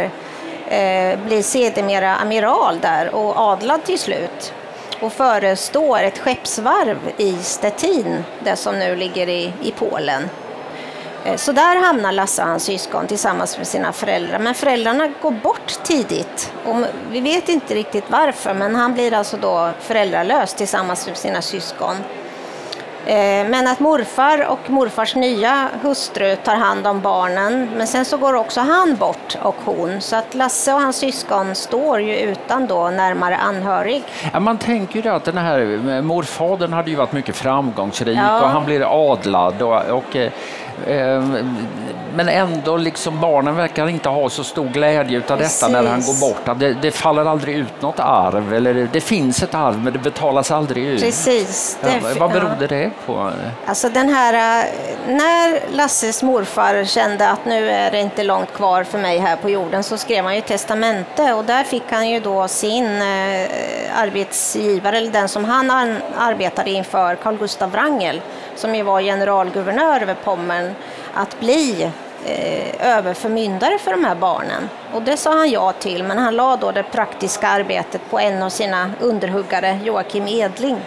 eh, 0.69 1.19
blir 1.27 1.43
sedermera 1.43 2.17
amiral 2.17 2.79
där 2.81 3.15
och 3.15 3.39
adlad 3.39 3.85
till 3.85 3.99
slut 3.99 4.55
och 5.01 5.13
förestår 5.13 6.03
ett 6.03 6.19
skeppsvarv 6.19 6.99
i 7.17 7.33
Stettin, 7.33 8.25
det 8.45 8.57
som 8.57 8.79
nu 8.79 8.97
ligger 8.97 9.29
i, 9.29 9.53
i 9.63 9.73
Polen. 9.79 10.29
Eh, 11.25 11.37
Så 11.37 11.53
där 11.53 11.77
hamnar 11.87 12.13
Lasse 12.13 12.43
och 12.43 12.49
hans 12.49 12.65
syskon 12.65 13.07
tillsammans 13.07 13.59
med 13.59 13.67
sina 13.67 13.93
föräldrar. 13.93 14.39
Men 14.39 14.55
föräldrarna 14.55 15.09
går 15.23 15.31
bort 15.31 15.83
tidigt. 15.83 16.53
Och 16.67 16.77
vi 17.11 17.21
vet 17.21 17.49
inte 17.49 17.75
riktigt 17.75 18.05
varför, 18.09 18.55
men 18.55 18.75
han 18.75 18.95
blir 18.95 19.15
alltså 19.15 19.37
då 19.37 19.71
föräldralös 19.81 20.55
tillsammans 20.55 21.07
med 21.07 21.17
sina 21.17 21.43
syskon. 21.43 21.97
Eh, 23.07 23.15
Men 23.49 23.67
att 23.67 23.81
morfar 23.81 24.47
och 24.49 24.71
morfars 24.71 25.15
nya 25.15 25.69
hustru 25.83 26.37
tar 26.37 26.55
hand 26.55 26.87
om 26.87 27.01
barnen, 27.01 27.71
men 27.77 27.87
sen 27.87 28.05
så 28.05 28.17
går 28.17 28.35
också 28.35 28.61
han 28.61 28.97
bort 28.97 29.37
och 29.43 29.57
hon. 29.65 30.01
Så 30.01 30.17
att 30.17 30.35
Lasse 30.35 30.73
och 30.75 30.81
hans 30.81 30.97
syskon 30.97 31.55
står 31.55 32.01
ju 32.01 32.17
utan 32.17 32.67
då 32.67 32.91
närmare 32.91 33.37
anhörig. 33.37 34.03
Ja, 34.33 34.41
man 34.41 34.59
tänker 34.59 35.03
ju 35.03 35.09
att 35.09 35.25
den 35.25 35.39
här 35.39 36.03
morfadern 36.03 36.73
hade 36.73 36.91
ju 36.91 36.97
varit 36.97 37.13
mycket 37.13 37.37
framgångsrik 37.37 38.19
Ja. 38.19 38.41
och 38.43 38.49
han 38.49 38.65
blir 38.65 39.13
adlad 39.13 39.63
och, 39.63 39.83
och 39.85 40.17
eh, 40.17 40.33
Eh, 40.72 40.72
men 42.15 42.29
ändå, 42.29 42.77
liksom, 42.77 43.21
barnen 43.21 43.57
verkar 43.57 43.89
inte 43.89 44.09
ha 44.09 44.31
så 44.31 44.45
stor 44.45 44.69
glädje 44.69 45.23
av 45.29 45.39
detta 45.39 45.69
när 45.69 45.87
han 45.87 46.01
går 46.01 46.21
bort. 46.21 46.59
Det, 46.61 46.75
det 46.75 46.91
faller 46.91 47.25
aldrig 47.25 47.57
ut 47.57 47.83
något 47.83 48.01
arv, 48.01 48.55
eller 48.55 48.75
det, 48.75 48.89
det, 48.93 49.01
finns 49.01 49.43
ett 49.43 49.55
arv 49.55 49.79
men 49.79 49.93
det 49.93 49.99
betalas 49.99 50.51
aldrig 50.51 50.85
ut. 50.85 51.01
Precis. 51.01 51.79
Ja, 51.83 51.89
vad 52.19 52.33
berodde 52.33 52.67
det 52.67 52.91
på? 53.07 53.31
Alltså 53.67 53.89
den 53.89 54.09
här, 54.09 54.35
eh, 54.35 54.67
när 55.07 55.77
Lasses 55.77 56.23
morfar 56.23 56.85
kände 56.85 57.29
att 57.29 57.45
nu 57.45 57.71
är 57.71 57.91
det 57.91 58.01
inte 58.01 58.25
långt 58.25 58.53
kvar 58.53 58.85
för 58.85 58.99
mig 58.99 59.19
här 59.19 59.37
på 59.37 59.51
jorden 59.51 59.83
så 59.83 59.97
skrev 59.97 60.25
han 60.25 60.35
ju 60.35 60.41
testamente 60.41 61.33
och 61.33 61.45
där 61.45 61.65
fick 61.65 61.85
han 61.91 62.11
ju 62.11 62.21
då 62.21 62.49
sin 62.49 62.87
eh, 62.87 63.49
arbetsgivare, 63.95 64.97
eller 64.97 65.11
den 65.11 65.29
som 65.29 65.45
han 65.45 65.71
arbetade 66.19 66.71
inför, 66.71 67.15
Carl 67.15 67.37
Gustav 67.37 67.71
Wrangel, 67.71 68.21
som 68.63 68.75
ju 68.75 68.83
var 68.83 69.01
generalguvernör 69.01 70.03
över 70.03 70.15
Pommern, 70.15 70.75
att 71.15 71.41
bli 71.41 71.91
eh, 72.27 72.97
överförmyndare 72.97 73.79
för 73.79 73.91
de 73.91 74.05
här 74.05 74.15
barnen. 74.15 74.69
Och 74.93 75.03
det 75.03 75.17
sa 75.17 75.33
han 75.33 75.51
ja 75.51 75.73
till, 75.73 76.05
men 76.05 76.19
han 76.19 76.37
la 76.37 76.57
då 76.57 76.73
det 76.73 76.83
praktiska 76.83 77.49
arbetet 77.49 78.11
på 78.11 78.19
en 78.19 78.43
av 78.43 78.51
sina 78.51 78.91
underhuggare, 79.01 79.79
Joakim 79.85 80.29
Edling. 80.29 80.81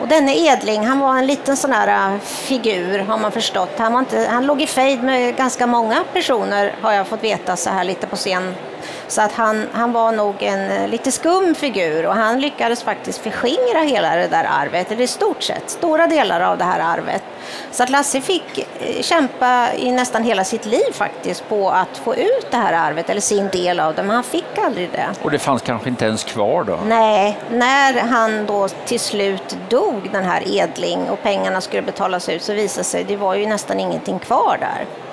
Och 0.00 0.08
denne 0.08 0.36
Edling, 0.36 0.86
han 0.86 0.98
var 0.98 1.18
en 1.18 1.26
liten 1.26 1.56
sån 1.56 1.72
här 1.72 2.12
eh, 2.12 2.20
figur 2.20 2.98
har 2.98 3.18
man 3.18 3.32
förstått. 3.32 3.78
Han, 3.78 3.92
var 3.92 4.00
inte, 4.00 4.26
han 4.30 4.46
låg 4.46 4.62
i 4.62 4.66
fejd 4.66 5.02
med 5.02 5.36
ganska 5.36 5.66
många 5.66 6.04
personer 6.12 6.74
har 6.82 6.92
jag 6.92 7.06
fått 7.06 7.24
veta 7.24 7.56
så 7.56 7.70
här 7.70 7.84
lite 7.84 8.06
på 8.06 8.16
scen 8.16 8.54
så 9.08 9.22
att 9.22 9.32
han, 9.32 9.66
han 9.72 9.92
var 9.92 10.12
nog 10.12 10.42
en 10.42 10.70
eh, 10.70 10.88
lite 10.88 11.12
skum 11.12 11.54
figur 11.54 12.06
och 12.06 12.14
han 12.14 12.40
lyckades 12.40 12.82
faktiskt 12.82 13.18
förskingra 13.18 13.80
hela 13.82 14.16
det 14.16 14.26
där 14.26 14.46
arvet, 14.50 14.92
eller 14.92 15.02
i 15.02 15.06
stort 15.06 15.42
sett 15.42 15.70
stora 15.70 16.06
delar 16.06 16.40
av 16.40 16.58
det 16.58 16.64
här 16.64 16.80
arvet. 16.98 17.22
Så 17.70 17.82
att 17.82 17.90
Lasse 17.90 18.20
fick 18.20 18.58
eh, 18.58 19.02
kämpa 19.02 19.68
i 19.76 19.92
nästan 19.92 20.22
hela 20.22 20.44
sitt 20.44 20.66
liv 20.66 20.92
faktiskt 20.92 21.48
på 21.48 21.70
att 21.70 21.96
få 21.96 22.14
ut 22.14 22.46
det 22.50 22.56
här 22.56 22.72
arvet, 22.72 23.10
eller 23.10 23.20
sin 23.20 23.48
del 23.48 23.80
av 23.80 23.94
det, 23.94 24.02
men 24.02 24.14
han 24.14 24.24
fick 24.24 24.58
aldrig 24.58 24.90
det. 24.92 25.08
Och 25.22 25.30
det 25.30 25.38
fanns 25.38 25.62
kanske 25.62 25.88
inte 25.88 26.04
ens 26.04 26.24
kvar 26.24 26.64
då? 26.64 26.78
Nej, 26.86 27.38
när 27.50 28.00
han 28.00 28.46
då 28.46 28.68
till 28.68 29.00
slut 29.00 29.56
dog, 29.68 30.08
den 30.12 30.24
här 30.24 30.42
Edling, 30.46 31.10
och 31.10 31.22
pengarna 31.22 31.60
skulle 31.60 31.82
betalas 31.82 32.28
ut 32.28 32.42
så 32.42 32.52
visade 32.52 32.84
sig 32.84 33.04
det 33.04 33.16
var 33.16 33.34
ju 33.34 33.46
nästan 33.46 33.80
ingenting 33.80 34.18
kvar 34.18 34.56
där. 34.60 35.07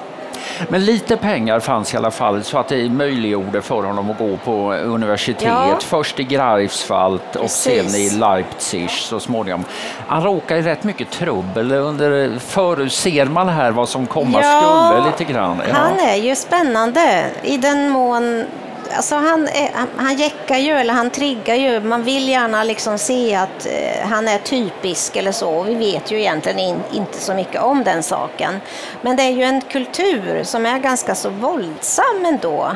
Men 0.69 0.85
lite 0.85 1.17
pengar 1.17 1.59
fanns 1.59 1.93
i 1.93 1.97
alla 1.97 2.11
fall 2.11 2.43
så 2.43 2.57
att 2.57 2.67
det 2.67 2.89
möjliggjorde 2.89 3.61
för 3.61 3.83
honom 3.83 4.11
att 4.11 4.17
gå 4.17 4.37
på 4.37 4.73
universitet. 4.73 5.41
Ja. 5.41 5.77
Först 5.79 6.19
i 6.19 6.23
Greifswald 6.23 7.21
och 7.39 7.49
sen 7.49 7.85
i 7.85 8.09
Leipzig 8.09 8.89
så 8.89 9.19
småningom. 9.19 9.63
Han 10.07 10.23
råkade 10.23 10.59
i 10.59 10.63
rätt 10.63 10.83
mycket 10.83 11.11
trubbel. 11.11 11.71
Under, 11.71 12.39
förut 12.39 12.93
ser 12.93 13.25
man 13.25 13.49
här 13.49 13.71
vad 13.71 13.89
som 13.89 14.05
komma 14.05 14.39
ja, 14.41 14.91
skulle 14.91 15.11
lite 15.11 15.33
grann. 15.33 15.61
Ja. 15.69 15.75
Han 15.75 15.99
är 15.99 16.15
ju 16.15 16.35
spännande 16.35 17.25
i 17.43 17.57
den 17.57 17.89
mån 17.89 18.45
alltså 18.91 19.15
han, 19.15 19.49
han, 19.73 19.87
han 19.97 20.15
jäckar 20.15 20.57
ju, 20.57 20.71
eller 20.71 20.93
han 20.93 21.09
triggar 21.09 21.55
ju. 21.55 21.79
Man 21.79 22.03
vill 22.03 22.29
gärna 22.29 22.63
liksom 22.63 22.97
se 22.97 23.35
att 23.35 23.65
eh, 23.65 24.07
han 24.07 24.27
är 24.27 24.37
typisk 24.37 25.15
eller 25.15 25.31
så. 25.31 25.63
Vi 25.63 25.75
vet 25.75 26.11
ju 26.11 26.19
egentligen 26.19 26.59
in, 26.59 26.79
inte 26.93 27.17
så 27.17 27.33
mycket 27.33 27.61
om 27.61 27.83
den 27.83 28.03
saken. 28.03 28.61
Men 29.01 29.15
det 29.15 29.23
är 29.23 29.31
ju 29.31 29.43
en 29.43 29.61
kultur 29.61 30.43
som 30.43 30.65
är 30.65 30.79
ganska 30.79 31.15
så 31.15 31.29
våldsam 31.29 32.25
ändå 32.25 32.75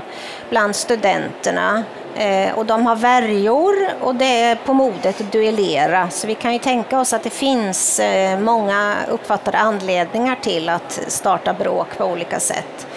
bland 0.50 0.76
studenterna. 0.76 1.84
Eh, 2.16 2.54
och 2.58 2.66
de 2.66 2.86
har 2.86 2.96
värjor 2.96 3.76
och 4.02 4.16
det 4.16 4.42
är 4.42 4.56
på 4.56 4.74
modet 4.74 5.22
att 5.22 5.32
duellera. 5.32 6.10
Så 6.10 6.28
vi 6.28 6.36
kan 6.36 6.54
ju 6.54 6.60
tänka 6.60 7.00
oss 7.00 7.14
att 7.14 7.24
det 7.24 7.30
finns 7.30 8.00
eh, 8.00 8.40
många 8.40 8.96
uppfattade 9.10 9.58
anledningar 9.58 10.36
till 10.42 10.70
att 10.70 11.00
starta 11.08 11.54
bråk 11.54 11.98
på 11.98 12.06
olika 12.06 12.40
sätt. 12.40 12.88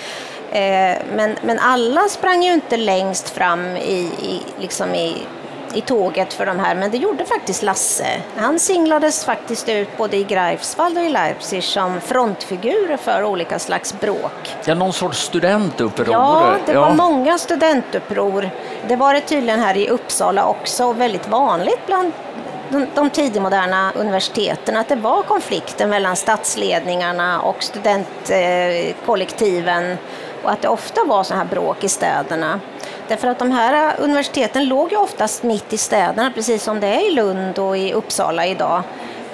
Eh, 0.52 0.98
men, 1.14 1.36
men 1.42 1.58
alla 1.58 2.08
sprang 2.08 2.42
ju 2.42 2.52
inte 2.52 2.76
längst 2.76 3.30
fram 3.30 3.76
i, 3.76 4.10
i, 4.22 4.42
liksom 4.58 4.94
i, 4.94 5.16
i 5.74 5.80
tåget 5.80 6.32
för 6.32 6.46
de 6.46 6.58
här, 6.58 6.74
men 6.74 6.90
det 6.90 6.98
gjorde 6.98 7.24
faktiskt 7.24 7.62
Lasse. 7.62 8.06
Han 8.36 8.58
singlades 8.58 9.24
faktiskt 9.24 9.68
ut 9.68 9.96
både 9.96 10.16
i 10.16 10.24
Greifswald 10.24 10.98
och 10.98 11.04
i 11.04 11.08
Leipzig 11.08 11.64
som 11.64 12.00
frontfigurer 12.00 12.96
för 12.96 13.24
olika 13.24 13.58
slags 13.58 14.00
bråk. 14.00 14.56
Ja, 14.64 14.74
någon 14.74 14.92
sorts 14.92 15.18
studentuppror? 15.18 16.08
Ja, 16.10 16.54
det 16.66 16.74
var 16.74 16.88
ja. 16.88 16.94
många 16.94 17.38
studentuppror. 17.38 18.50
Det 18.88 18.96
var 18.96 19.14
det 19.14 19.20
tydligen 19.20 19.60
här 19.60 19.76
i 19.76 19.88
Uppsala 19.88 20.46
också, 20.46 20.92
väldigt 20.92 21.28
vanligt 21.28 21.86
bland 21.86 22.12
de, 22.72 22.86
de 22.94 23.10
tidigmoderna 23.10 23.92
universiteten 23.96 24.76
att 24.76 24.88
det 24.88 24.96
var 24.96 25.22
konflikter 25.22 25.86
mellan 25.86 26.16
statsledningarna 26.16 27.40
och 27.40 27.62
studentkollektiven 27.62 29.98
och 30.42 30.50
att 30.50 30.62
det 30.62 30.68
ofta 30.68 31.04
var 31.04 31.22
sådana 31.22 31.44
här 31.44 31.50
bråk 31.50 31.84
i 31.84 31.88
städerna. 31.88 32.60
Därför 33.08 33.28
att 33.28 33.38
de 33.38 33.50
här 33.50 33.94
universiteten 33.98 34.68
låg 34.68 34.92
ju 34.92 34.96
oftast 34.96 35.42
mitt 35.42 35.72
i 35.72 35.78
städerna, 35.78 36.32
precis 36.34 36.62
som 36.62 36.80
det 36.80 36.86
är 36.86 37.10
i 37.10 37.14
Lund 37.14 37.58
och 37.58 37.78
i 37.78 37.92
Uppsala 37.92 38.46
idag. 38.46 38.82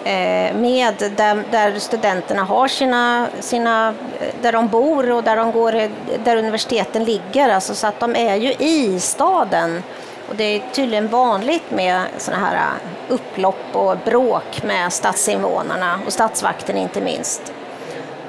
Eh, 0.04 0.54
med 0.56 0.94
där, 1.16 1.44
där, 1.50 1.78
studenterna 1.78 2.44
har 2.44 2.68
sina, 2.68 3.26
sina, 3.40 3.94
eh, 4.20 4.34
där 4.42 4.52
de 4.52 4.68
bor 4.68 5.10
och 5.10 5.22
där, 5.24 5.36
de 5.36 5.52
går, 5.52 5.74
eh, 5.74 5.90
där 6.24 6.36
universiteten 6.36 7.04
ligger. 7.04 7.48
Alltså 7.48 7.74
så 7.74 7.86
att 7.86 8.00
de 8.00 8.16
är 8.16 8.36
ju 8.36 8.52
i 8.52 9.00
staden. 9.00 9.82
Och 10.28 10.36
det 10.36 10.44
är 10.44 10.62
tydligen 10.72 11.08
vanligt 11.08 11.70
med 11.70 12.02
sådana 12.18 12.46
här 12.46 12.68
upplopp 13.08 13.66
och 13.72 13.96
bråk 14.04 14.62
med 14.62 14.92
stadsinvånarna 14.92 16.00
och 16.06 16.12
stadsvakten 16.12 16.76
inte 16.76 17.00
minst. 17.00 17.52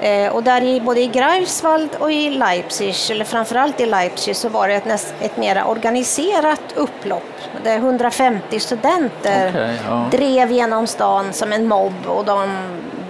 Eh, 0.00 0.32
och 0.32 0.42
där 0.42 0.62
i, 0.62 0.80
både 0.80 1.00
i 1.00 1.06
Greifswald 1.06 1.90
och 1.98 2.12
i 2.12 2.30
Leipzig, 2.30 2.94
eller 3.10 3.24
framförallt 3.24 3.80
i 3.80 3.86
Leipzig, 3.86 4.36
så 4.36 4.48
var 4.48 4.68
det 4.68 4.74
ett, 4.74 5.14
ett 5.20 5.36
mer 5.36 5.64
organiserat 5.66 6.72
upplopp. 6.74 7.22
Där 7.64 7.76
150 7.76 8.60
studenter 8.60 9.48
okay, 9.48 9.76
ja. 9.88 10.08
drev 10.10 10.52
genom 10.52 10.86
stan 10.86 11.32
som 11.32 11.52
en 11.52 11.68
mobb 11.68 12.06
och 12.06 12.24
de 12.24 12.48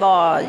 var, 0.00 0.40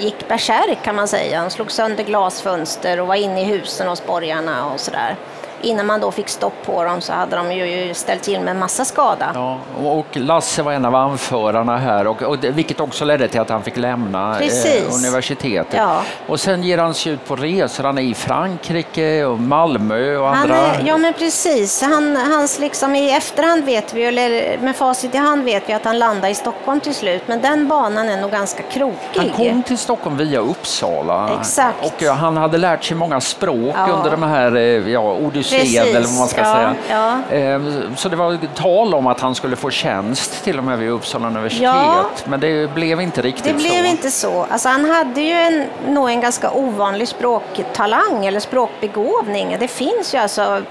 gick 0.00 0.28
bärsärk 0.28 0.82
kan 0.82 0.94
man 0.94 1.08
säga. 1.08 1.42
De 1.42 1.50
slog 1.50 1.70
sönder 1.70 2.04
glasfönster 2.04 3.00
och 3.00 3.06
var 3.06 3.14
inne 3.14 3.40
i 3.40 3.44
husen 3.44 3.88
hos 3.88 4.06
borgarna 4.06 4.72
och 4.72 4.80
sådär 4.80 5.16
innan 5.62 5.86
man 5.86 6.00
då 6.00 6.10
fick 6.10 6.28
stopp 6.28 6.66
på 6.66 6.84
dem 6.84 7.00
så 7.00 7.12
hade 7.12 7.36
de 7.36 7.52
ju 7.52 7.94
ställt 7.94 8.22
till 8.22 8.40
med 8.40 8.50
en 8.50 8.58
massa 8.58 8.84
skada. 8.84 9.30
Ja, 9.34 9.58
och 9.84 10.06
Lasse 10.12 10.62
var 10.62 10.72
en 10.72 10.84
av 10.84 10.94
anförarna 10.94 11.76
här, 11.76 12.06
och, 12.06 12.22
och 12.22 12.44
vilket 12.44 12.80
också 12.80 13.04
ledde 13.04 13.28
till 13.28 13.40
att 13.40 13.50
han 13.50 13.62
fick 13.62 13.76
lämna 13.76 14.40
eh, 14.40 14.94
universitetet. 14.94 15.74
Ja. 15.76 16.00
Och 16.26 16.40
sen 16.40 16.62
ger 16.62 16.78
han 16.78 16.94
sig 16.94 17.12
ut 17.12 17.24
på 17.26 17.36
resor, 17.36 17.84
han 17.84 17.98
är 17.98 18.02
i 18.02 18.14
Frankrike 18.14 19.24
och 19.24 19.38
Malmö 19.38 20.16
och 20.16 20.36
andra... 20.36 20.56
Är, 20.56 20.82
ja 20.86 20.98
men 20.98 21.12
precis, 21.12 21.82
han, 21.82 22.16
hans 22.16 22.58
liksom 22.58 22.94
i 22.94 23.10
efterhand 23.10 23.64
vet 23.64 23.94
vi, 23.94 24.04
eller 24.04 24.58
med 24.58 24.76
facit 24.76 25.14
i 25.14 25.18
hand 25.18 25.44
vet 25.44 25.68
vi 25.68 25.72
att 25.72 25.84
han 25.84 25.98
landade 25.98 26.28
i 26.28 26.34
Stockholm 26.34 26.80
till 26.80 26.94
slut, 26.94 27.22
men 27.26 27.40
den 27.40 27.68
banan 27.68 28.08
är 28.08 28.20
nog 28.20 28.30
ganska 28.30 28.62
krokig. 28.62 28.96
Han 29.16 29.30
kom 29.30 29.62
till 29.62 29.78
Stockholm 29.78 30.16
via 30.16 30.40
Uppsala. 30.40 31.30
Exakt. 31.40 31.84
Och 31.84 32.06
han 32.06 32.36
hade 32.36 32.58
lärt 32.58 32.84
sig 32.84 32.96
många 32.96 33.20
språk 33.20 33.74
ja. 33.76 33.88
under 33.88 34.10
de 34.10 34.22
här 34.22 34.56
eh, 34.56 34.62
ja, 34.62 35.12
museet 35.52 35.86
eller 35.86 36.06
vad 36.06 36.18
man 36.18 36.28
ska 36.28 36.40
ja, 36.40 36.54
säga. 36.54 36.74
Ja. 36.90 37.36
Ehm, 37.36 37.96
så 37.96 38.08
det 38.08 38.16
var 38.16 38.38
tal 38.54 38.94
om 38.94 39.06
att 39.06 39.20
han 39.20 39.34
skulle 39.34 39.56
få 39.56 39.70
tjänst 39.70 40.44
till 40.44 40.58
och 40.58 40.64
med 40.64 40.78
vid 40.78 40.90
Uppsala 40.90 41.26
universitet, 41.26 41.62
ja, 41.62 42.04
men 42.24 42.40
det 42.40 42.74
blev 42.74 43.00
inte 43.00 43.22
riktigt 43.22 43.46
så. 43.46 43.52
Det 43.52 43.58
blev 43.58 43.86
inte 43.86 44.10
så. 44.10 44.46
Alltså, 44.50 44.68
han 44.68 44.84
hade 44.84 45.20
ju 45.20 45.32
en, 45.32 45.64
nog 45.88 46.10
en 46.10 46.20
ganska 46.20 46.50
ovanlig 46.50 47.08
språktalang 47.08 48.26
eller 48.26 48.40
språkbegåvning. 48.40 49.56
Det 49.60 49.68
finns 49.68 50.14
ju 50.14 50.18
alltså 50.18 50.62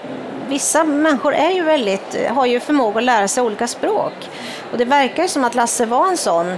Vissa 0.47 0.83
människor 0.83 1.33
är 1.33 1.51
ju 1.51 1.63
väldigt, 1.63 2.27
har 2.29 2.45
ju 2.45 2.59
förmåga 2.59 2.97
att 2.97 3.03
lära 3.03 3.27
sig 3.27 3.43
olika 3.43 3.67
språk. 3.67 4.13
Och 4.71 4.77
det 4.77 4.85
verkar 4.85 5.27
som 5.27 5.43
att 5.43 5.55
Lasse 5.55 5.85
var 5.85 6.07
en 6.07 6.17
sån, 6.17 6.49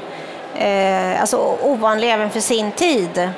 eh, 0.55 1.21
alltså 1.21 1.57
ovanlig 1.61 2.11
även 2.11 2.29
för 2.29 2.39
sin 2.39 2.71
tid. 2.71 3.29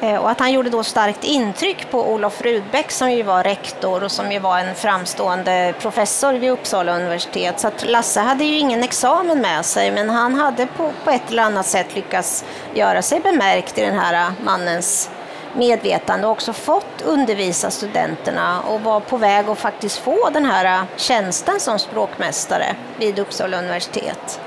Eh, 0.00 0.16
och 0.16 0.30
att 0.30 0.40
han 0.40 0.52
gjorde 0.52 0.70
då 0.70 0.82
starkt 0.82 1.24
intryck 1.24 1.90
på 1.90 2.12
Olof 2.12 2.42
Rudbeck 2.42 2.90
som 2.90 3.12
ju 3.12 3.22
var 3.22 3.44
rektor 3.44 4.04
och 4.04 4.12
som 4.12 4.32
ju 4.32 4.38
var 4.38 4.58
en 4.58 4.74
framstående 4.74 5.74
professor 5.80 6.32
vid 6.32 6.50
Uppsala 6.50 6.96
universitet. 6.96 7.60
Så 7.60 7.68
att 7.68 7.84
Lasse 7.86 8.20
hade 8.20 8.44
ju 8.44 8.58
ingen 8.58 8.82
examen 8.82 9.40
med 9.40 9.64
sig 9.64 9.90
men 9.90 10.10
han 10.10 10.34
hade 10.34 10.66
på, 10.66 10.92
på 11.04 11.10
ett 11.10 11.30
eller 11.30 11.42
annat 11.42 11.66
sätt 11.66 11.96
lyckats 11.96 12.44
göra 12.74 13.02
sig 13.02 13.20
bemärkt 13.20 13.78
i 13.78 13.80
den 13.80 13.98
här 13.98 14.32
mannens 14.44 15.10
medvetande 15.54 16.26
och 16.26 16.32
också 16.32 16.52
fått 16.52 17.02
undervisa 17.04 17.70
studenterna 17.70 18.60
och 18.60 18.80
var 18.80 19.00
på 19.00 19.16
väg 19.16 19.48
att 19.48 19.58
faktiskt 19.58 19.98
få 19.98 20.30
den 20.30 20.44
här 20.44 20.86
tjänsten 20.96 21.60
som 21.60 21.78
språkmästare 21.78 22.76
vid 22.98 23.18
Uppsala 23.18 23.58
universitet. 23.58 24.40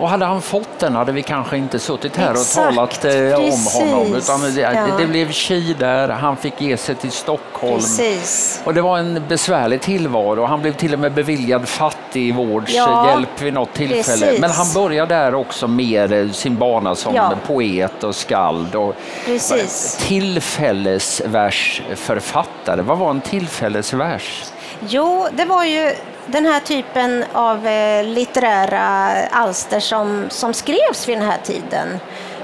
Och 0.00 0.08
hade 0.08 0.24
han 0.24 0.42
fått 0.42 0.78
den 0.78 0.94
hade 0.94 1.12
vi 1.12 1.22
kanske 1.22 1.56
inte 1.56 1.78
suttit 1.78 2.16
här 2.16 2.30
Exakt, 2.32 2.58
och 2.58 2.64
talat 2.74 3.04
eh, 3.04 3.10
precis. 3.10 3.76
om 3.80 3.88
honom. 3.88 4.14
Utan 4.14 4.40
det, 4.54 4.60
Ja. 4.60 4.86
det 4.98 5.06
blev 5.06 5.32
Ki 5.32 5.74
där, 5.78 6.08
han 6.08 6.36
fick 6.36 6.60
ge 6.60 6.76
sig 6.76 6.94
till 6.94 7.10
Stockholm. 7.10 7.74
Precis. 7.74 8.60
Och 8.64 8.74
det 8.74 8.82
var 8.82 8.98
en 8.98 9.22
besvärlig 9.28 9.80
tillvaro. 9.80 10.44
Han 10.44 10.60
blev 10.62 10.72
till 10.72 10.94
och 10.94 11.00
med 11.00 11.12
beviljad 11.12 11.68
fattigvårdshjälp 11.68 13.28
Ja, 13.38 13.44
vid 13.44 13.54
något 13.54 13.72
tillfälle. 13.74 14.26
precis. 14.26 14.40
Men 14.40 14.50
han 14.50 14.66
började 14.74 15.14
där 15.14 15.34
också 15.34 15.68
med 15.68 16.12
eh, 16.12 16.30
sin 16.30 16.56
bana 16.56 16.94
som 16.94 17.14
Ja. 17.14 17.32
poet 17.46 18.04
och 18.04 18.14
skald. 18.14 18.74
Och 18.74 18.94
Precis. 19.26 19.96
Tillfällesversförfattare, 20.00 22.82
vad 22.82 22.98
var 22.98 23.10
en 23.10 23.20
tillfällesvers? 23.20 24.44
Jo, 24.88 25.26
det 25.32 25.44
var 25.44 25.64
ju 25.64 25.92
den 26.32 26.46
här 26.46 26.60
typen 26.60 27.24
av 27.32 27.66
eh, 27.66 28.04
litterära 28.04 29.10
alster 29.30 29.80
som, 29.80 30.26
som 30.28 30.54
skrevs 30.54 31.08
vid 31.08 31.18
den 31.18 31.28
här 31.28 31.38
tiden. 31.42 31.88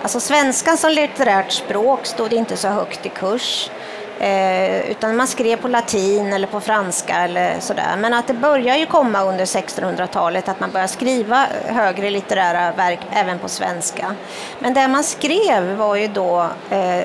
Alltså 0.02 0.20
svenskan 0.20 0.76
som 0.76 0.92
litterärt 0.92 1.52
språk 1.52 2.06
stod 2.06 2.32
inte 2.32 2.56
så 2.56 2.68
högt 2.68 3.06
i 3.06 3.08
kurs. 3.08 3.70
Eh, 4.18 4.90
utan 4.90 5.16
man 5.16 5.26
skrev 5.26 5.56
på 5.56 5.68
latin 5.68 6.32
eller 6.32 6.46
på 6.46 6.60
franska 6.60 7.14
eller 7.14 7.60
sådär. 7.60 7.96
Men 7.98 8.14
att 8.14 8.26
det 8.26 8.34
börjar 8.34 8.76
ju 8.76 8.86
komma 8.86 9.24
under 9.24 9.44
1600-talet 9.44 10.48
att 10.48 10.60
man 10.60 10.70
börjar 10.70 10.86
skriva 10.86 11.46
högre 11.64 12.10
litterära 12.10 12.72
verk 12.72 13.00
även 13.12 13.38
på 13.38 13.48
svenska. 13.48 14.14
Men 14.58 14.74
det 14.74 14.88
man 14.88 15.04
skrev 15.04 15.76
var 15.76 15.96
ju 15.96 16.08
då, 16.08 16.48
eh, 16.70 17.04